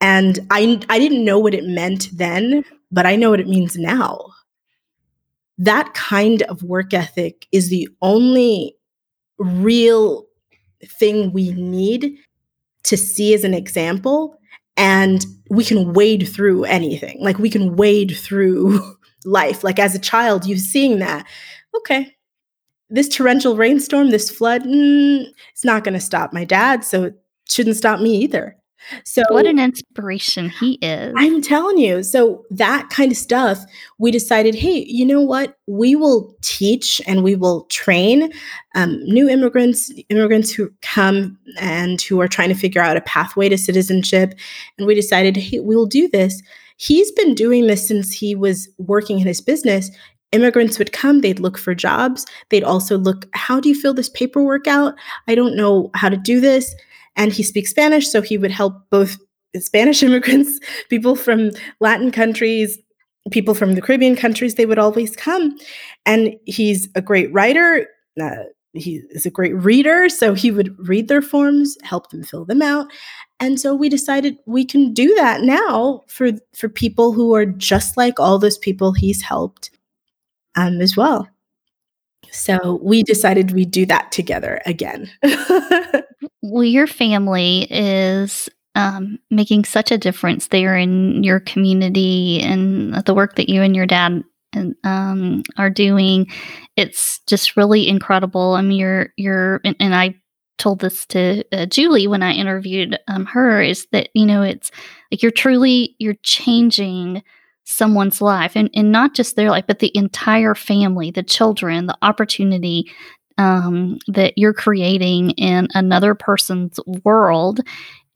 [0.00, 3.76] and i i didn't know what it meant then but i know what it means
[3.76, 4.26] now.
[5.58, 8.76] That kind of work ethic is the only
[9.38, 10.26] real
[10.84, 12.16] thing we need
[12.84, 14.38] to see as an example
[14.76, 17.18] and we can wade through anything.
[17.20, 18.80] Like we can wade through
[19.26, 19.62] life.
[19.62, 21.26] Like as a child you seeing that
[21.76, 22.16] okay
[22.88, 27.14] this torrential rainstorm this flood mm, it's not going to stop my dad so it
[27.48, 28.56] shouldn't stop me either
[29.05, 31.12] so what an inspiration he is.
[31.16, 32.03] I'm telling you.
[32.03, 33.59] So that kind of stuff,
[33.99, 35.57] we decided, hey, you know what?
[35.66, 38.33] We will teach and we will train
[38.75, 43.49] um, new immigrants, immigrants who come and who are trying to figure out a pathway
[43.49, 44.35] to citizenship.
[44.79, 46.43] And we decided, hey, we'll do this.
[46.77, 49.90] He's been doing this since he was working in his business
[50.33, 54.09] immigrants would come they'd look for jobs they'd also look how do you fill this
[54.11, 54.95] paperwork out
[55.27, 56.73] i don't know how to do this
[57.16, 59.18] and he speaks Spanish, so he would help both
[59.57, 62.79] Spanish immigrants, people from Latin countries,
[63.31, 64.55] people from the Caribbean countries.
[64.55, 65.57] They would always come,
[66.07, 67.87] and he's a great writer.
[68.20, 72.44] Uh, he is a great reader, so he would read their forms, help them fill
[72.44, 72.87] them out.
[73.40, 77.96] And so we decided we can do that now for for people who are just
[77.96, 79.70] like all those people he's helped
[80.57, 81.29] um, as well.
[82.31, 85.11] So we decided we'd do that together again.
[86.42, 93.14] well, your family is um, making such a difference there in your community and the
[93.14, 94.22] work that you and your dad
[94.85, 96.26] um, are doing.
[96.76, 98.55] It's just really incredible.
[98.55, 100.14] I mean, you're you're and, and I
[100.59, 104.70] told this to uh, Julie when I interviewed um, her is that you know it's
[105.11, 107.22] like you're truly you're changing
[107.64, 111.96] someone's life and, and not just their life but the entire family the children the
[112.03, 112.90] opportunity
[113.40, 117.61] um, that you're creating in another person's world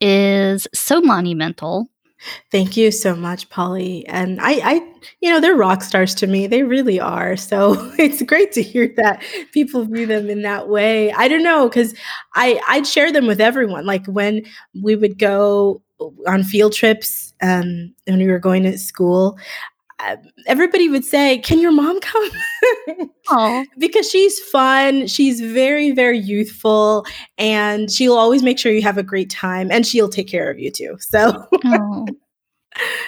[0.00, 1.88] is so monumental
[2.50, 4.06] Thank you so much, Polly.
[4.06, 4.74] And I, I,
[5.20, 6.46] you know, they're rock stars to me.
[6.46, 7.36] They really are.
[7.36, 11.12] So it's great to hear that people view them in that way.
[11.12, 11.94] I don't know, because
[12.34, 13.84] I, I'd share them with everyone.
[13.84, 14.42] Like when
[14.82, 15.82] we would go
[16.26, 19.38] on field trips um, when we were going to school,
[20.46, 22.30] everybody would say, "Can your mom come?"
[23.28, 25.06] Oh, because she's fun.
[25.06, 27.06] She's very, very youthful,
[27.38, 30.58] and she'll always make sure you have a great time, and she'll take care of
[30.58, 30.96] you too.
[31.00, 32.06] So oh.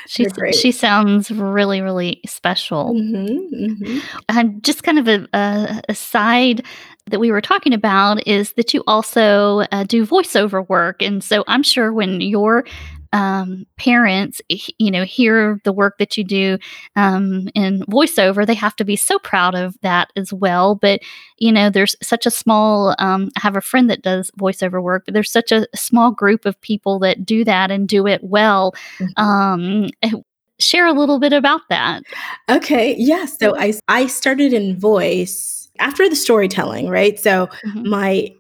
[0.07, 2.95] She's, she sounds really, really special.
[2.95, 4.03] Mhm, mhm.
[4.29, 6.65] And just kind of a, a, a side
[7.11, 11.03] that we were talking about is that you also uh, do voiceover work.
[11.03, 12.65] And so I'm sure when your
[13.13, 14.41] um, parents,
[14.79, 16.59] you know, hear the work that you do
[16.97, 20.75] um, in voiceover, they have to be so proud of that as well.
[20.75, 21.01] But,
[21.39, 25.05] you know, there's such a small, um, I have a friend that does voiceover work,
[25.05, 28.75] but there's such a small group of people that do that and do it well.
[29.01, 29.19] Mhm.
[29.23, 30.13] Um, eh,
[30.59, 32.03] share a little bit about that.
[32.49, 33.27] Okay, yeah.
[33.27, 37.19] So I I started in voice after the storytelling, right?
[37.21, 37.85] So Mhm.
[37.87, 38.31] my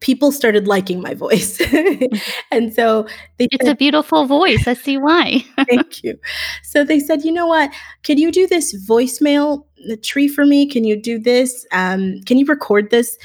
[0.00, 1.60] people started liking my voice,
[2.50, 3.06] and so
[3.38, 4.66] they It's said, a beautiful voice.
[4.66, 5.44] I see why.
[5.68, 6.18] Thank you.
[6.62, 7.70] So they said, you know what?
[8.02, 10.66] Can you do this voicemail uh, tree for me?
[10.66, 11.66] Can you do this?
[11.72, 13.16] Um, can you record this?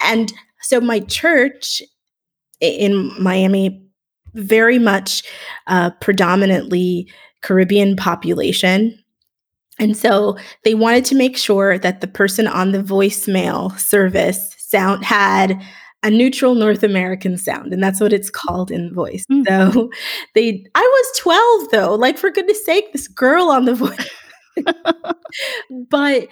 [0.00, 1.82] And so my church
[2.60, 3.82] in Miami,
[4.34, 5.24] very much
[5.66, 7.10] uh, predominantly
[7.42, 8.96] Caribbean population.
[9.78, 15.04] And so they wanted to make sure that the person on the voicemail service sound
[15.04, 15.60] had
[16.02, 19.24] a neutral North American sound, and that's what it's called in voice.
[19.30, 19.46] Mm.
[19.46, 19.90] So
[20.34, 24.10] they I was 12 though, like for goodness sake, this girl on the voice.
[25.88, 26.28] but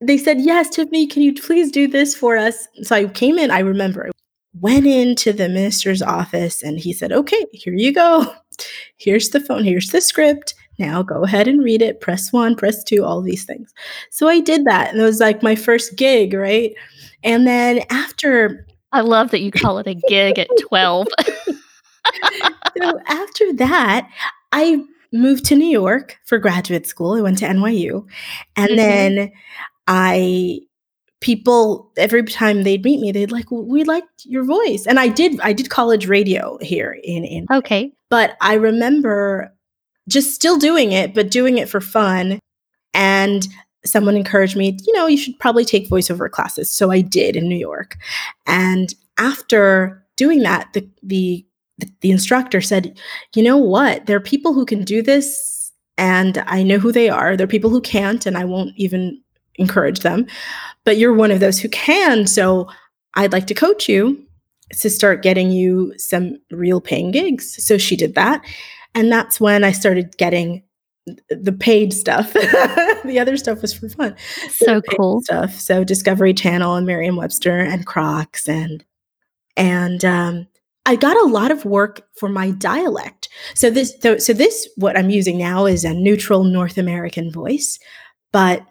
[0.00, 2.68] they said, Yes, Tiffani, can you please do this for us?
[2.82, 4.10] So I came in, I remember, I
[4.58, 8.32] went into the minister's office and he said, Okay, here you go.
[8.96, 10.54] Here's the phone, here's the script.
[10.78, 12.00] Now go ahead and read it.
[12.00, 13.72] Press one, press two, all these things.
[14.10, 14.90] So I did that.
[14.90, 16.72] And it was like my first gig, right?
[17.22, 21.06] And then after I love that you call it a gig at 12.
[22.78, 24.08] so after that,
[24.52, 27.14] I moved to New York for graduate school.
[27.14, 28.06] I went to NYU.
[28.56, 28.76] And Mhm.
[28.76, 29.32] then
[29.86, 30.60] I
[31.20, 34.86] people every time they'd meet me, they'd like, we liked your voice.
[34.86, 37.92] And I did I did college radio here in in Okay.
[38.08, 39.52] but I remember
[40.08, 42.38] just still doing it, but doing it for fun.
[42.94, 43.46] And
[43.84, 46.70] someone encouraged me, you know, you should probably take voiceover classes.
[46.70, 47.96] So I did in New York.
[48.46, 51.46] And after doing that, the the
[52.02, 52.98] the instructor said,
[53.34, 54.04] you know what?
[54.04, 57.36] There are people who can do this, and I know who they are.
[57.36, 59.20] There are people who can't, and I won't even
[59.56, 60.26] encourage them.
[60.84, 62.26] But you're one of those who can.
[62.26, 62.68] So
[63.14, 64.22] I'd like to coach you
[64.72, 67.62] to start getting you some real paying gigs.
[67.64, 68.44] So she did that.
[68.94, 70.62] And that's when I started getting
[71.06, 72.32] the paid stuff.
[72.32, 74.16] the other stuff was for fun.
[74.50, 75.20] So cool.
[75.22, 75.54] stuff.
[75.54, 78.84] So Discovery Channel and Merriam-Webster and Crocs and
[79.56, 80.46] and um
[80.86, 83.28] I got a lot of work for my dialect.
[83.54, 87.78] So this so, so this what I'm using now is a neutral North American voice,
[88.32, 88.62] but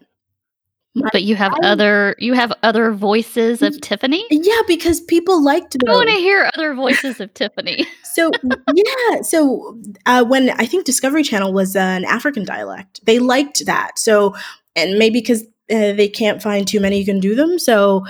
[0.95, 4.21] But you have I- other you have other voices of Tiffani?
[4.31, 7.85] yeah, because people liked I want to hear other voices of Tiffani.
[8.03, 8.31] So
[8.73, 13.97] yeah, so uh, when I think Discovery Channel was an African dialect, they liked that.
[13.97, 14.35] So
[14.75, 17.59] and maybe because uh, they can't find too many who can do them.
[17.59, 18.03] So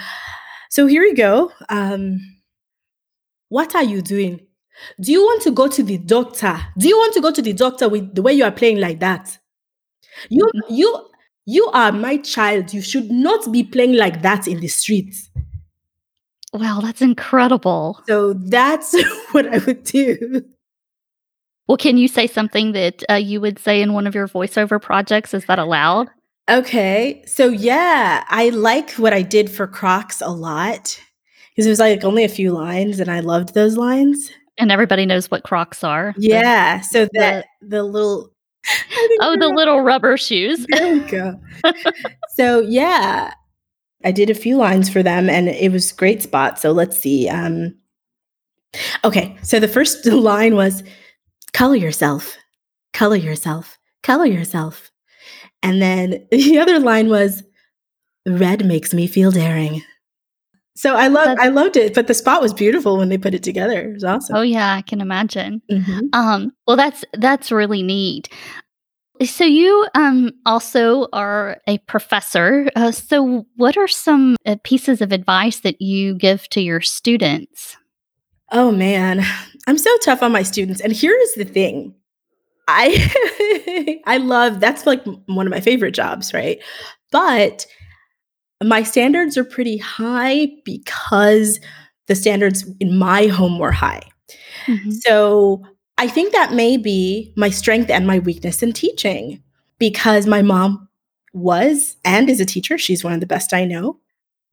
[0.70, 1.52] so here we go.
[1.68, 2.20] Um,
[3.50, 4.40] what are you doing?
[5.02, 6.58] Do you want to go to the doctor?
[6.78, 9.00] Do you want to go to the doctor with the way you are playing like
[9.02, 9.38] that?
[10.30, 11.09] You you
[11.50, 12.74] you are my child.
[12.74, 15.30] You should not be playing like that in the streets.
[16.54, 18.02] Wow, that's incredible.
[18.08, 18.96] So that's
[19.32, 20.44] what I would do.
[21.68, 24.82] Well, can you say something that uh, you would say in one of your voiceover
[24.82, 25.34] projects?
[25.34, 26.10] Is that allowed?
[26.50, 27.24] Okay.
[27.26, 31.00] So yeah, I like what I did for Crocs a lot
[31.52, 34.32] because it was like only a few lines and I loved those lines.
[34.58, 36.14] And everybody knows what Crocs are.
[36.18, 36.82] Yeah.
[36.82, 38.39] So that the little I think
[39.22, 40.66] oh, the little rubber shoes.
[40.70, 41.40] there we go.
[42.36, 43.34] so yeah,
[44.04, 46.60] I did a few lines for them and it was great spot.
[46.60, 47.28] So let's see.
[47.30, 47.76] Um
[49.04, 50.84] Okay, so the first line was
[51.54, 52.38] color yourself.
[52.94, 53.78] Color yourself.
[54.04, 54.92] Color yourself.
[55.64, 57.44] And then the other line was
[58.26, 59.82] red makes me feel daring.
[60.80, 63.44] So I love I loved it, but the spot was beautiful when they put it
[63.44, 63.82] together.
[63.90, 64.38] It was awesome.
[64.38, 65.62] Oh yeah, I can imagine.
[65.70, 66.08] Mhm.
[66.14, 68.30] Um, well, that's that's really neat.
[69.26, 72.70] So you um, also are a professor.
[72.78, 77.76] Uh, so what are some uh, pieces of advice that you give to your students?
[78.54, 79.22] Oh man,
[79.68, 80.80] I'm so tough on my students.
[80.80, 81.94] And here is the thing
[82.70, 86.64] I I love that's like one of my favorite jobs, right?
[87.12, 87.66] But
[88.64, 91.60] my standards are pretty high because
[92.08, 94.02] the standards in my home were high.
[94.66, 94.92] Mm-hmm.
[94.92, 95.64] So
[95.98, 99.42] I think that may be my strength and my weakness in teaching
[99.78, 100.88] because my mom
[101.34, 102.78] was and is a teacher.
[102.78, 104.00] She's one of the best I know.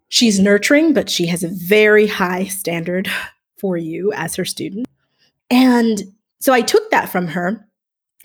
[0.08, 3.10] She's nurturing, but she has a very high standard
[3.58, 4.86] for you as her student.
[5.50, 6.02] And
[6.40, 7.65] so I took that from her.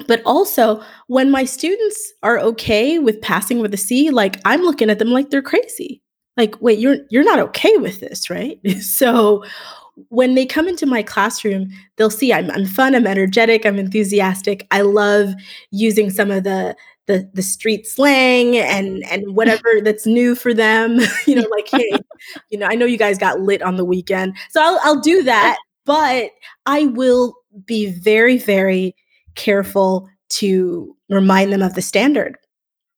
[0.07, 4.89] But also, when my students are okay with passing with a C, like I'm looking
[4.89, 6.01] at them like they're crazy.
[6.37, 8.59] Like, wait, you're you're not okay with this, right?
[8.81, 9.43] so
[10.09, 14.65] when they come into my classroom, they'll see I'm, I'm fun, I'm energetic, I'm enthusiastic.
[14.71, 15.33] I love
[15.71, 16.75] using some of the
[17.07, 20.99] the the street slang and and whatever that's new for them.
[21.27, 21.91] you know, like hey,
[22.49, 25.23] you know, I know you guys got lit on the weekend, so I'll I'll do
[25.23, 25.57] that.
[25.85, 26.31] But
[26.65, 27.33] I will
[27.65, 28.95] be very very
[29.35, 32.37] careful to remind them of the standard.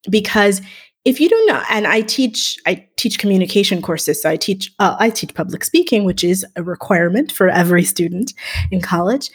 [0.10, 0.62] Because
[1.06, 4.96] if you don't know and i teach i teach communication courses so i teach uh,
[5.00, 8.34] i teach public speaking which is a requirement for every student
[8.72, 9.30] in college.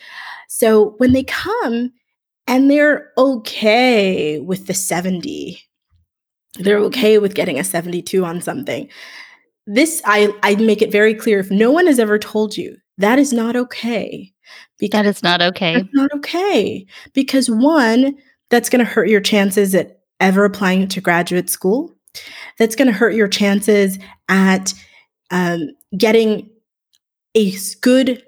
[0.49, 1.93] So when they come
[2.47, 5.61] and they're okay with the 70
[6.55, 8.89] they're okay with getting a 72 on something
[9.67, 13.19] this i i make it very clear if no one has ever told you that
[13.19, 14.33] is not okay
[14.79, 18.17] because that is not okay that's not okay because one
[18.51, 21.95] that's going to hurt your chances at ever applying to graduate school.
[22.59, 24.75] That's going to hurt your chances at
[25.31, 26.51] um, getting
[27.35, 28.23] a good,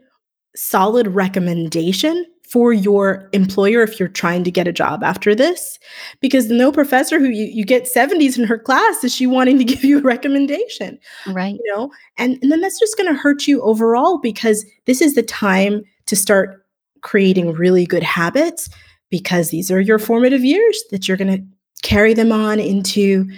[0.54, 5.78] solid recommendation for your employer if you're trying to get a job after this.
[6.20, 9.64] Because no professor who you, you get 70s in her class is she wanting to
[9.72, 10.98] give you a recommendation.
[11.28, 11.54] Right.
[11.54, 15.14] You know, and, and then that's just going to hurt you overall because this is
[15.14, 16.64] the time to start
[17.02, 18.68] creating really good habits
[19.10, 21.44] because these are your formative years that you're going to
[21.82, 23.28] carry them on into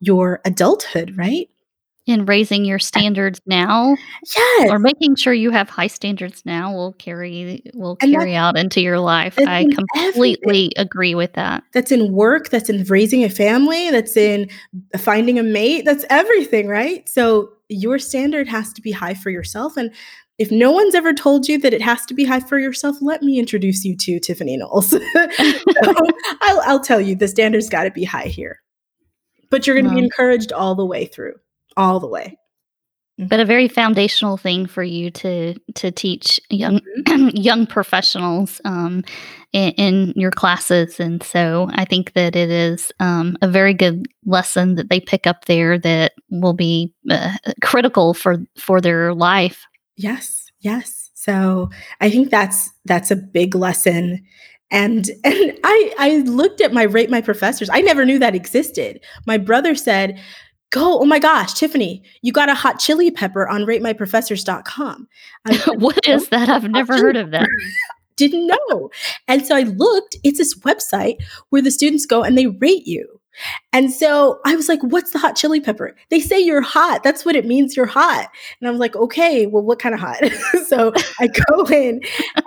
[0.00, 1.48] your adulthood, right?
[2.06, 3.96] In raising your standards now,
[4.34, 8.80] yes, or making sure you have high standards now will carry will carry out into
[8.80, 9.38] your life.
[9.38, 10.70] I completely everything.
[10.78, 11.62] agree with that.
[11.72, 12.48] That's in work.
[12.48, 13.88] That's in raising a family.
[13.92, 14.50] That's in
[14.98, 15.84] finding a mate.
[15.84, 17.08] That's everything, right?
[17.08, 19.94] So your standard has to be high for yourself, and
[20.38, 23.22] if no one's ever told you that it has to be high for yourself, let
[23.22, 24.90] me introduce you to Tiffani Knowles.
[24.90, 24.98] so
[26.40, 28.60] I'll, I'll, tell you the standards got to be high here,
[29.50, 31.34] but you're going to be encouraged all the way through,
[31.76, 32.36] all the way.
[33.18, 37.28] But a very foundational thing for you to to teach young mm-hmm.
[37.34, 39.04] young professionals um,
[39.52, 44.06] in, in, your classes, and so I think that it is um, a very good
[44.24, 49.66] lesson that they pick up there that will be uh, critical for for their life
[49.96, 51.10] Yes, yes.
[51.14, 51.70] So
[52.00, 54.24] I think that's that's a big lesson.
[54.70, 57.70] And and I I looked at my rate my professors.
[57.72, 59.00] I never knew that existed.
[59.26, 60.18] My brother said,
[60.70, 65.08] "Go, oh my gosh, Tiffani, you got a hot chili pepper on ratemyprofessors.com."
[65.78, 66.48] What is that?
[66.48, 67.48] I've never heard of that.
[68.16, 68.90] Didn't know.
[69.26, 71.16] And so I looked, it's this website
[71.48, 73.20] where the students go and they rate you.
[73.72, 75.96] And so I was like, what's the hot chili pepper?
[76.10, 77.02] They say you're hot.
[77.02, 78.28] That's what it means you're hot.
[78.60, 80.22] And I was like, okay, well, what kind of hot?
[80.66, 82.00] so I go in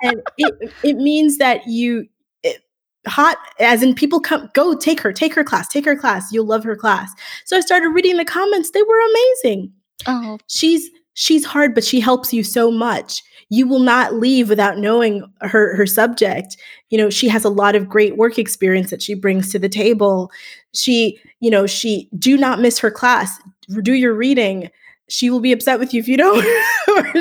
[0.04, 2.08] and it, it means that you,
[2.44, 2.62] it,
[3.08, 6.44] hot as in people come go take her take her class take her class you'll
[6.44, 7.12] love her class
[7.46, 9.72] so i started reading the comments they were amazing
[10.08, 13.24] oh she's she's hard but she helps you so much.
[13.50, 16.56] You will not leave without knowing her her subject.
[16.90, 19.70] You know she has a lot of great work experience that she brings to the
[19.70, 20.32] table.
[20.74, 23.40] She you know she do not miss her class.
[23.82, 24.70] Do your reading.
[25.10, 26.46] She will be upset with you if you don't
[26.88, 27.14] or,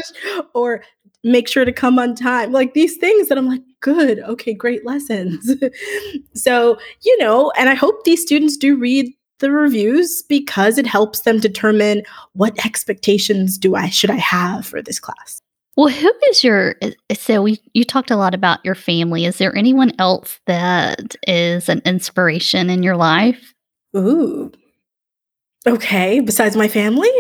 [0.55, 0.84] or
[1.22, 2.53] make sure to come on time.
[2.53, 5.51] Like these things that i'm like good okay great lessons.
[6.34, 9.07] So you know and i hope these students do read
[9.45, 14.82] the reviews because it helps them determine what expectations do i should i have for
[14.82, 15.40] this class
[15.76, 16.76] well, who is your
[17.12, 19.24] so we you talked a lot about your family.
[19.24, 23.53] Is there anyone else that is an inspiration in your life?
[23.97, 24.53] Ooh.
[25.66, 27.11] Okay, besides my family?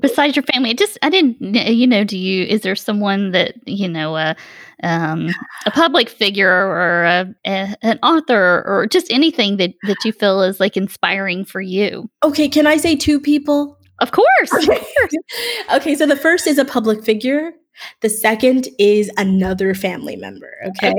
[0.00, 3.88] Besides your family, just I didn't you know, do you is there someone that, you
[3.88, 4.36] know, a
[4.82, 5.28] um,
[5.66, 10.42] a public figure or a, a, an author or just anything that that you feel
[10.42, 12.08] is like inspiring for you?
[12.22, 13.78] Okay, can I say two people?
[14.00, 14.52] Of course.
[14.52, 14.76] Okay.
[14.76, 15.14] Of course.
[15.74, 17.52] okay, so the first is a public figure
[18.00, 20.52] the second is another family member.
[20.68, 20.92] Okay.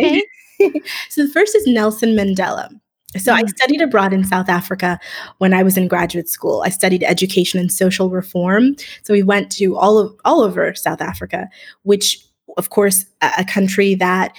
[0.61, 0.81] okay.
[1.09, 2.69] so the first is Nelson Mandela.
[3.17, 3.33] So.
[3.33, 4.99] I studied abroad in South Africa
[5.37, 6.63] when I was in graduate school.
[6.65, 8.75] I studied education and social reform.
[9.03, 11.47] So we went to all of all over South Africa,
[11.83, 12.25] which
[12.57, 14.35] of course a, a country that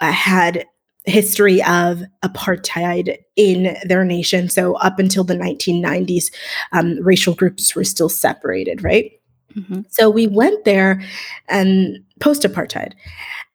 [0.00, 0.66] uh, had
[1.04, 4.48] history of apartheid in their nation.
[4.48, 6.32] So, up until the 1990s,
[6.72, 9.12] um, racial groups were still separated, right?
[9.54, 9.80] Mm-hmm.
[9.88, 11.02] So, we went there
[11.48, 12.92] and post apartheid.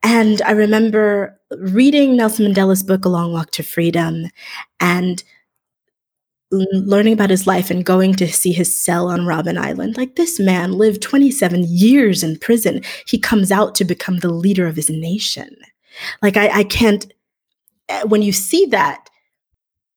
[0.03, 4.25] And I remember reading Nelson Mandela's book, A Long Walk to Freedom,
[4.79, 5.23] and
[6.51, 9.97] learning about his life and going to see his cell on Robben Island.
[9.97, 12.81] Like this man lived 27 years in prison.
[13.05, 15.55] He comes out to become the leader of his nation.
[16.21, 17.11] Like I, I can't
[17.89, 19.09] eh, when you see that,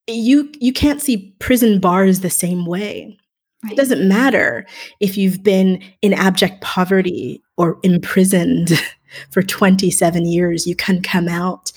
[0.09, 3.17] you you can't see prison bars the same way.
[3.63, 3.73] Right.
[3.73, 4.67] It doesn't matter
[5.01, 8.73] if you've been in abject poverty or imprisoned
[9.31, 11.73] for 27 years, you can come out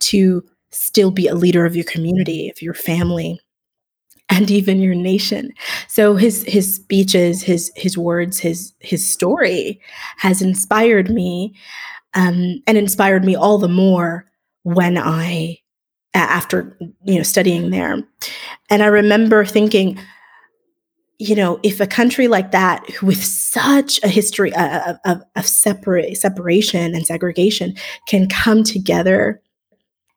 [0.00, 3.40] to still be a leader of your community, of your family
[4.28, 5.52] and even your nation.
[5.88, 9.80] So his his speeches, his his words, his his story
[10.18, 11.54] has inspired me,
[12.14, 14.26] um, and inspired me all the more
[14.62, 15.58] when I
[16.14, 18.02] after you know studying there,
[18.70, 19.98] and I remember thinking.
[21.18, 26.16] You know, if a country like that, with such a history of, of, of separate
[26.16, 27.76] separation and segregation,
[28.08, 29.40] can come together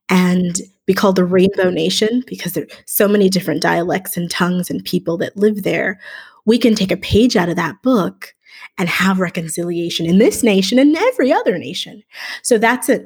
[0.09, 4.69] and be called the Rainbow Nation because there are so many different dialects and tongues
[4.69, 5.99] and people that live there,
[6.45, 8.33] we can take a page out of that book
[8.77, 12.03] and have reconciliation in this nation and every other nation.
[12.41, 13.05] So that's a,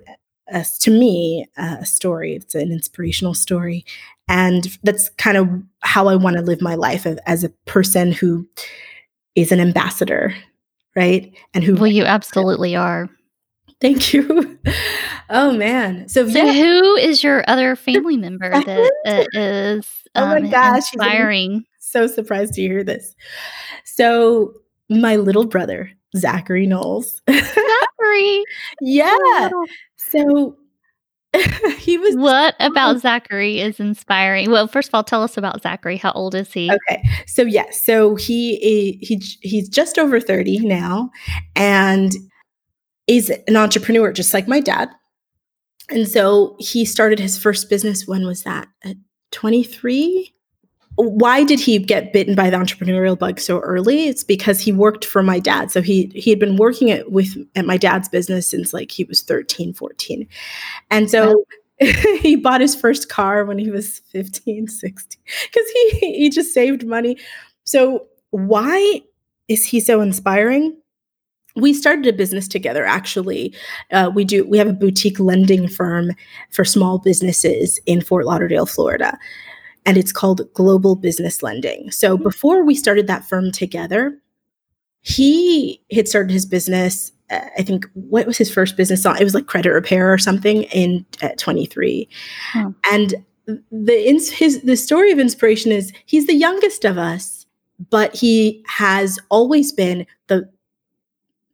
[0.52, 2.36] a to me a story.
[2.36, 3.86] It's an inspirational story,
[4.28, 5.50] and that's kind of
[5.82, 8.48] how I want to live my life as a person who
[9.36, 10.36] is an ambassador,
[10.96, 11.34] right?
[11.54, 13.10] And who well, you absolutely are.
[13.80, 14.60] Thank you.
[15.34, 16.10] Oh man.
[16.10, 16.52] So, so yeah.
[16.52, 21.64] who is your other family member that, that is um, oh my um, gosh, inspiring?
[21.80, 23.16] So surprised to hear this.
[23.86, 24.54] So
[24.90, 27.22] my little brother, Zachary Knowles.
[27.30, 28.44] Zachary.
[28.82, 29.50] yeah.
[30.12, 30.58] So
[31.78, 34.52] he was What about Zachary is inspiring?
[34.52, 35.98] Well, first of all, tell us about Zachary.
[35.98, 36.70] How old is he?
[36.72, 37.04] Okay.
[37.26, 38.58] So yeah, so he
[39.02, 41.10] he he's just over 30 now
[41.56, 42.12] and
[43.08, 44.90] is an entrepreneur just like my dad.
[45.90, 48.08] And so he started his first business.
[48.08, 48.68] When was that?
[48.84, 48.96] At
[49.32, 50.34] 23?
[51.02, 54.08] Why did he get bitten by the entrepreneurial bug so early?
[54.08, 55.72] It's because he worked for my dad.
[55.72, 59.04] So he he had been working at with at my dad's business since like he
[59.04, 60.28] was 13, 14.
[60.92, 61.44] And so
[61.80, 65.22] he bought his first car when he was 15, 16
[65.52, 67.18] cuz he he just saved money.
[67.64, 69.02] So why
[69.48, 70.78] is he so inspiring?
[71.56, 73.54] we started a business together actually
[73.92, 76.12] uh, we do we have a boutique lending firm
[76.50, 79.18] for small businesses in fort lauderdale florida
[79.86, 82.24] and it's called global business lending so mm-hmm.
[82.24, 84.18] before we started that firm together
[85.02, 89.24] he had started his business uh, i think what was his first business on it
[89.24, 92.08] was like credit repair or something in at 23
[92.54, 92.70] hmm.
[92.92, 93.16] and
[93.72, 97.46] the ins- his the story of inspiration is he's the youngest of us
[97.90, 100.48] but he has always been the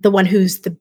[0.02, 0.76] the one who's the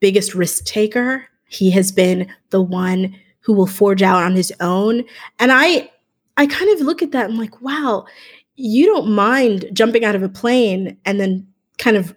[0.00, 1.26] biggest risk taker.
[1.48, 5.04] He has been the one who will forge out on his own.
[5.38, 5.90] And I
[6.36, 8.06] I kind of look at that and like, wow,
[8.56, 11.46] you don't mind jumping out of a plane and then
[11.78, 12.14] kind of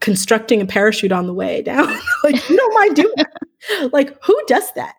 [0.00, 1.86] constructing a parachute on the way down.
[2.24, 3.32] like you don't mind doing that.
[3.92, 4.96] Like who does that?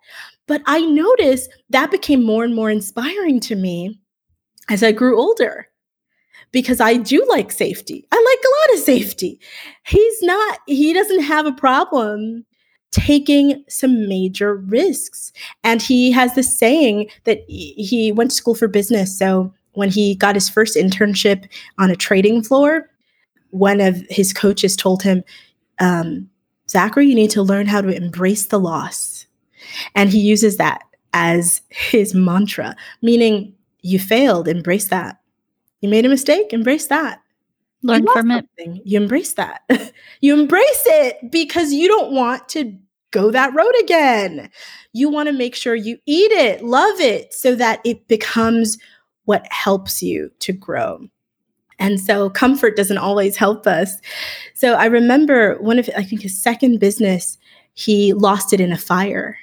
[0.48, 4.00] But I noticed that became more and more inspiring to me
[4.70, 5.68] as I grew older
[6.54, 8.08] because I do like safety.
[8.10, 9.42] I like a lot of safety.
[9.86, 12.46] He's not, he doesn't have a problem
[12.94, 15.34] taking some major risks.
[15.64, 19.18] And he has this saying that he went to school for business.
[19.18, 22.90] So when he got his first internship on a trading floor,
[23.50, 25.24] one of his coaches told him,
[25.80, 26.30] um,
[26.70, 29.26] Zachary, you need to learn how to embrace the loss.
[29.96, 30.84] And he uses that
[31.14, 35.20] as his mantra, meaning you failed, embrace that.
[35.82, 37.20] You made a mistake, embrace that.
[37.84, 38.46] Learn from it.
[38.86, 39.62] You embrace that.
[40.22, 42.78] you embrace it because you don't want to
[43.14, 44.50] go that road again.
[44.92, 48.78] You want to make sure you eat it, love it, so that it becomes
[49.24, 51.08] what helps you to grow.
[51.80, 53.96] And so comfort doesn't always help us.
[54.54, 57.38] So I remember one of, I think his second business,
[57.74, 59.38] he lost it in a fire.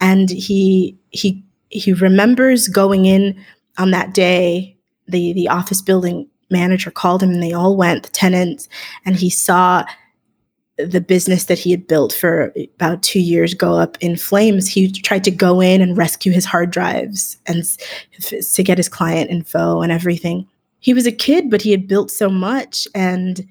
[0.00, 3.44] And he, he, he remembers going in
[3.76, 4.74] on that day
[5.08, 8.68] the the office building manager called him and they all went the tenants
[9.04, 9.84] and he saw
[10.76, 14.90] the business that he had built for about two years go up in flames he
[14.90, 17.64] tried to go in and rescue his hard drives and
[18.20, 20.48] to get his client info and everything.
[20.80, 23.46] He was a kid but he had built so much and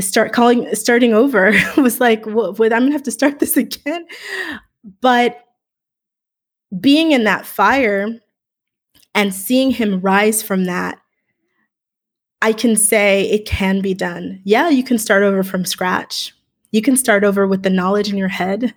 [0.00, 4.06] start calling starting over was like well, i'm gonna have to start this again.
[5.00, 5.44] But
[6.80, 8.18] being in that fire
[9.14, 11.00] and seeing him rise from that,
[12.42, 14.40] I can say it can be done.
[14.44, 16.34] Yeah, you can start over from scratch.
[16.70, 18.74] You can start over with the knowledge in your head.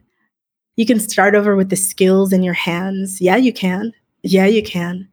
[0.77, 3.21] You can start over with the skills in your hands.
[3.21, 3.93] Yeah, you can.
[4.23, 5.07] Yeah, you can.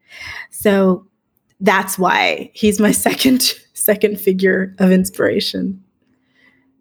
[0.50, 1.06] So
[1.60, 5.82] that's why he's my second second figure of inspiration.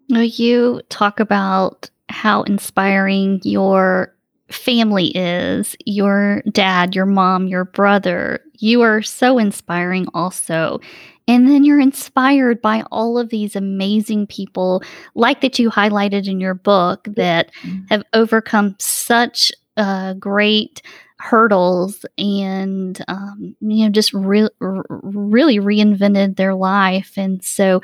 [0.08, 4.14] You talk about how inspiring your
[4.50, 8.40] family is your dad, your mom, your brother.
[8.54, 10.80] You are so inspiring, also.
[11.28, 14.82] And then you're inspired by all of these amazing people,
[15.14, 17.84] like that you highlighted in your book, that mm-hmm.
[17.90, 20.82] have overcome such uh, great
[21.20, 27.12] hurdles and um, you know just re- r- really reinvented their life.
[27.16, 27.82] And so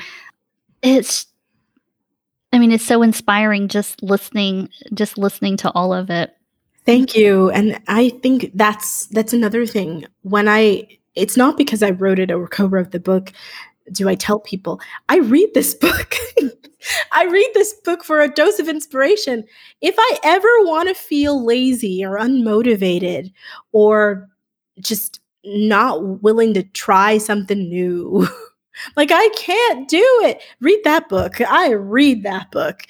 [0.83, 1.27] it's
[2.53, 6.37] i mean it's so inspiring just listening just listening to all of it.
[6.87, 7.51] Thank you.
[7.51, 10.07] And i think that's that's another thing.
[10.23, 10.87] When i
[11.17, 13.33] it's not because I wrote it or co-wrote the book
[13.93, 16.15] do I tell people I read this book.
[17.13, 19.45] I read this book for a dose of inspiration.
[19.81, 23.33] If I ever want to feel lazy or unmotivated
[23.73, 24.29] or
[24.81, 28.27] just not willing to try something new,
[28.97, 30.43] like I can't do it.
[30.61, 31.41] Read that book.
[31.41, 32.83] I read that book.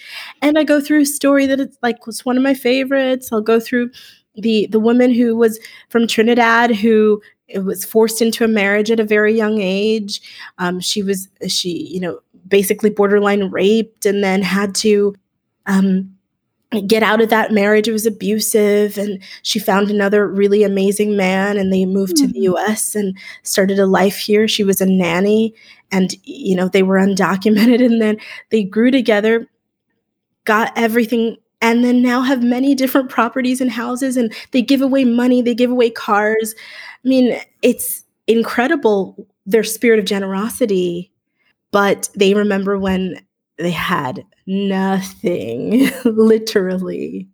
[0.43, 3.33] And I go through a story that it's like was one of my favorites.
[3.33, 3.91] I'll go through
[4.35, 7.23] the the woman who was from Trinidad who
[7.57, 10.21] was forced into a marriage at a very young age.
[10.59, 15.15] Um, she was she you know basically borderline raped and then had to
[15.67, 16.15] um,
[16.87, 17.89] get out of that marriage.
[17.89, 22.27] It was abusive, and she found another really amazing man, and they moved mm-hmm.
[22.27, 22.45] to the hmm.
[22.45, 22.95] U.S.
[22.95, 24.49] and started a life here.
[24.49, 25.55] She was a nanny,
[25.93, 28.19] and you know they were undocumented, and then
[28.51, 29.47] they grew together,
[30.45, 35.03] got everything and then now have many different properties and houses and they give away
[35.05, 36.55] money they give away cars.
[37.05, 41.11] I mean it's incredible their spirit of generosity.
[41.73, 43.19] But they remember when
[43.59, 47.29] they had nothing literally.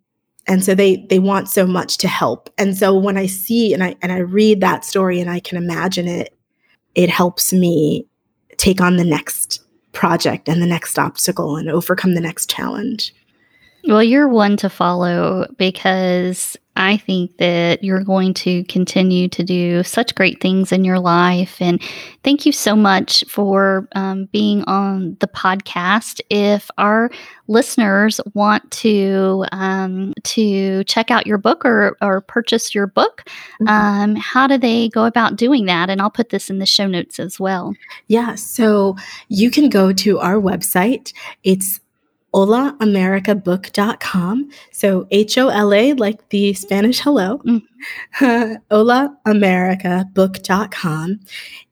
[0.47, 2.49] And so they they want so much to help.
[2.57, 5.57] And so when i see and i and i read that story and i can
[5.57, 6.33] imagine it
[6.95, 8.07] it helps me
[8.55, 9.61] take on the next
[9.91, 13.13] project and the next obstacle and overcome the next challenge
[13.85, 19.83] well, you're one to follow because I think that you're going to continue to do
[19.83, 21.57] such great things in your life.
[21.59, 21.81] And
[22.23, 26.21] thank you so much for um, being on the podcast.
[26.29, 27.11] If our
[27.47, 33.23] listeners want to um, to check out your book or, or purchase your book,
[33.61, 33.67] mm-hmm.
[33.67, 35.89] um, how do they go about doing that?
[35.89, 37.73] And I'll put this in the show notes as well.
[38.07, 38.95] Yeah, so
[39.27, 41.13] you can go to our website.
[41.43, 41.81] It's
[42.33, 44.49] holaamericabook.com.
[44.71, 47.65] So H O L A, like the Spanish hello, mm-hmm.
[48.71, 51.19] holaamericabook.com.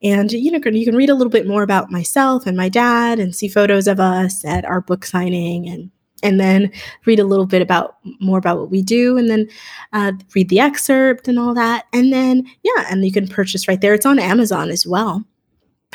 [0.03, 3.20] And you know, you can read a little bit more about myself and my dad
[3.20, 5.89] and see photos of us at our book signing and
[6.22, 6.70] and then
[7.05, 9.47] read a little bit about more about what we do and then
[9.93, 13.82] uh, read the excerpt and all that and then yeah and you can purchase right
[13.82, 15.24] there it's on amazon as well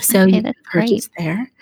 [0.00, 1.24] so okay, you can purchase great.
[1.24, 1.52] there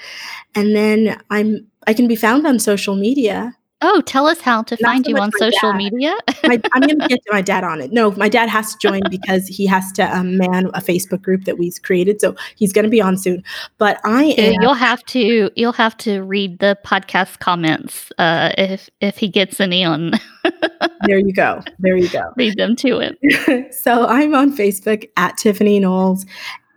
[0.54, 3.56] and then i'm I can be found on social media.
[3.84, 5.76] Oh, tell us how to Not find so you on social dad.
[5.76, 6.14] media.
[6.44, 7.92] my, I'm going to get my dad on it.
[7.92, 11.44] No, my dad has to join because he has to um, man a Facebook group
[11.46, 12.20] that we've created.
[12.20, 13.42] So he's going to be on soon.
[13.78, 14.62] But I am.
[14.62, 15.50] You'll have to.
[15.56, 20.12] You'll have to read the podcast comments uh, if if he gets any on.
[21.06, 21.60] there you go.
[21.80, 22.32] There you go.
[22.36, 23.16] Read them to him.
[23.72, 26.24] so I'm on Facebook at Tiffani Knowles,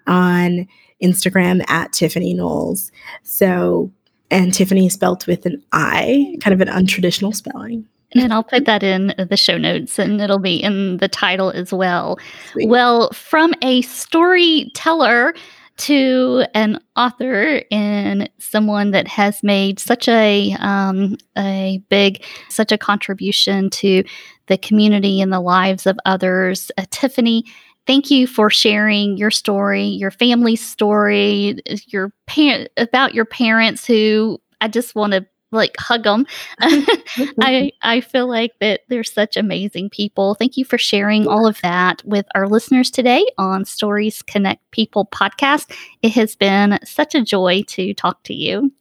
[0.08, 0.68] on
[1.04, 2.92] Instagram at Tiffani Knowles.
[3.22, 3.92] So
[4.32, 7.88] and Tiffani is spelled with an I, kind of an untraditional spelling.
[8.14, 11.74] And I'll put that in the show notes and it'll be in the title as
[11.74, 12.18] well.
[12.52, 12.70] Sweet.
[12.70, 15.34] Well, from a storyteller
[15.78, 22.78] to an author and someone that has made such a um, a big such a
[22.78, 24.04] contribution to
[24.48, 27.44] the community and the lives of others uh, tiffani
[27.88, 34.42] thank you for sharing your story, your family's story, your parent about your parents who
[34.62, 36.26] I just want to like hug them.
[36.60, 40.36] I I feel like that they're such amazing people.
[40.36, 45.06] Thank you for sharing all of that with our listeners today on Stories Connect People
[45.06, 45.74] podcast.
[46.02, 48.72] It has been such a joy to talk to you.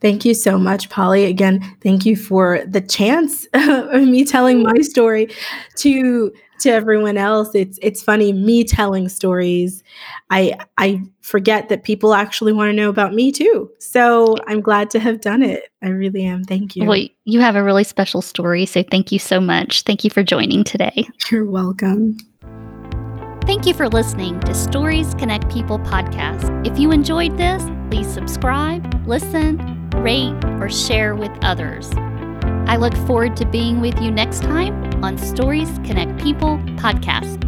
[0.00, 1.24] Thank you so much, Polly.
[1.24, 5.28] Again, thank you for the chance of me telling my story
[5.76, 7.54] to to everyone else.
[7.54, 9.82] It's it's funny me telling stories.
[10.30, 13.70] I I forget that people actually want to know about me too.
[13.78, 15.64] So I'm glad to have done it.
[15.82, 16.44] I really am.
[16.44, 16.86] Thank you.
[16.86, 19.82] Well, you have a really special story, so thank you so much.
[19.82, 21.08] Thank you for joining today.
[21.30, 22.16] You're welcome.
[23.42, 26.66] Thank you for listening to Stories Connect People podcast.
[26.66, 31.90] If you enjoyed this, please subscribe, listen, rate, or share with others.
[32.68, 37.47] I look forward to being with you next time on Stories Connect People podcast.